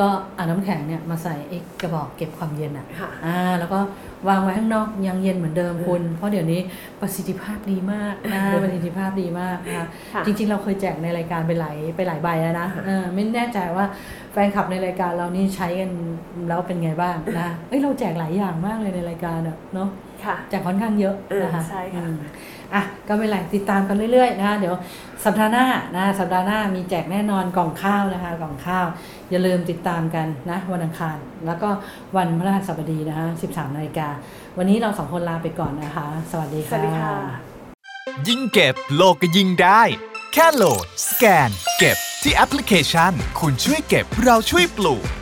[0.00, 3.78] ก็เอาน้ำแข็งเนี่ยมาใส่ไอ้กระบอกเก็บความเย็นอะค่ะอ่าแล้วก็
[4.28, 6.60] วางไว้ข้างนอกยังเย็นเหมือนเดิมคุณ เพราะเดี๋ยวนี้
[7.00, 13.84] ประสิทธิภาพดีมากนะประสิทธิภาพดีมากนะคะค่ะจริง ๆ เราเคยแจกในรายการไปหลายไปหลายใบแล้วนะค่ะเออไม่แน่ใจว่า
[14.32, 15.90] แฟนคลับในรายการเรานี่ใช้กัน
[16.48, 19.88] แล้วเป็นไงบ้างนะเอ้ยเราแจกหลายอย่างมากเลยในรายการอะเนาะ
[20.26, 22.14] ค่ะแจกค่อนข้างเยอะเออนะคะใช่ค่ะอืม
[22.74, 24.74] อะก็ไม่เป็นไรติดตามกันเรื่อยๆนะคะเดี๋ยว
[25.24, 25.66] สัปดาห์หน้า
[25.96, 28.86] นะสัปดาห์หน้ามีแจกแน่นอนกล่องข้าวนะคะกล่องข้าว
[29.30, 31.16] อย่าลืมติดตามกันนะวันอังคาร
[31.46, 31.68] แล้วก็
[32.16, 34.08] วันพฤหัสบดีนะคะ13นาฬิกา
[34.58, 37.14] วันนี้เราสองคนลาไปก่อนนะคะ สวัสดีสค่ะวัสดีค่ะ
[38.28, 39.82] ยิ่งเก็บโลกก็ยิ่งได้
[40.32, 45.21] แค่โหลด สแกน เก็บที่แอปพลิเคชัน คุณช่วยเก็บเราช่วยปลูก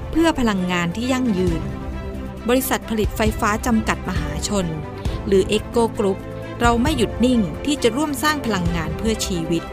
[0.11, 1.61] เพื่อพลังงานที่ยั่งยืน
[2.49, 4.65] บริษัทผลิตไฟฟ้าจำกัดมหาชน
[5.27, 6.19] หรือ EGCO Group
[6.61, 9.63] เราไม่หยุดนิ่งที่จะร่วมสร้างพลังงานเพื่อชีวิต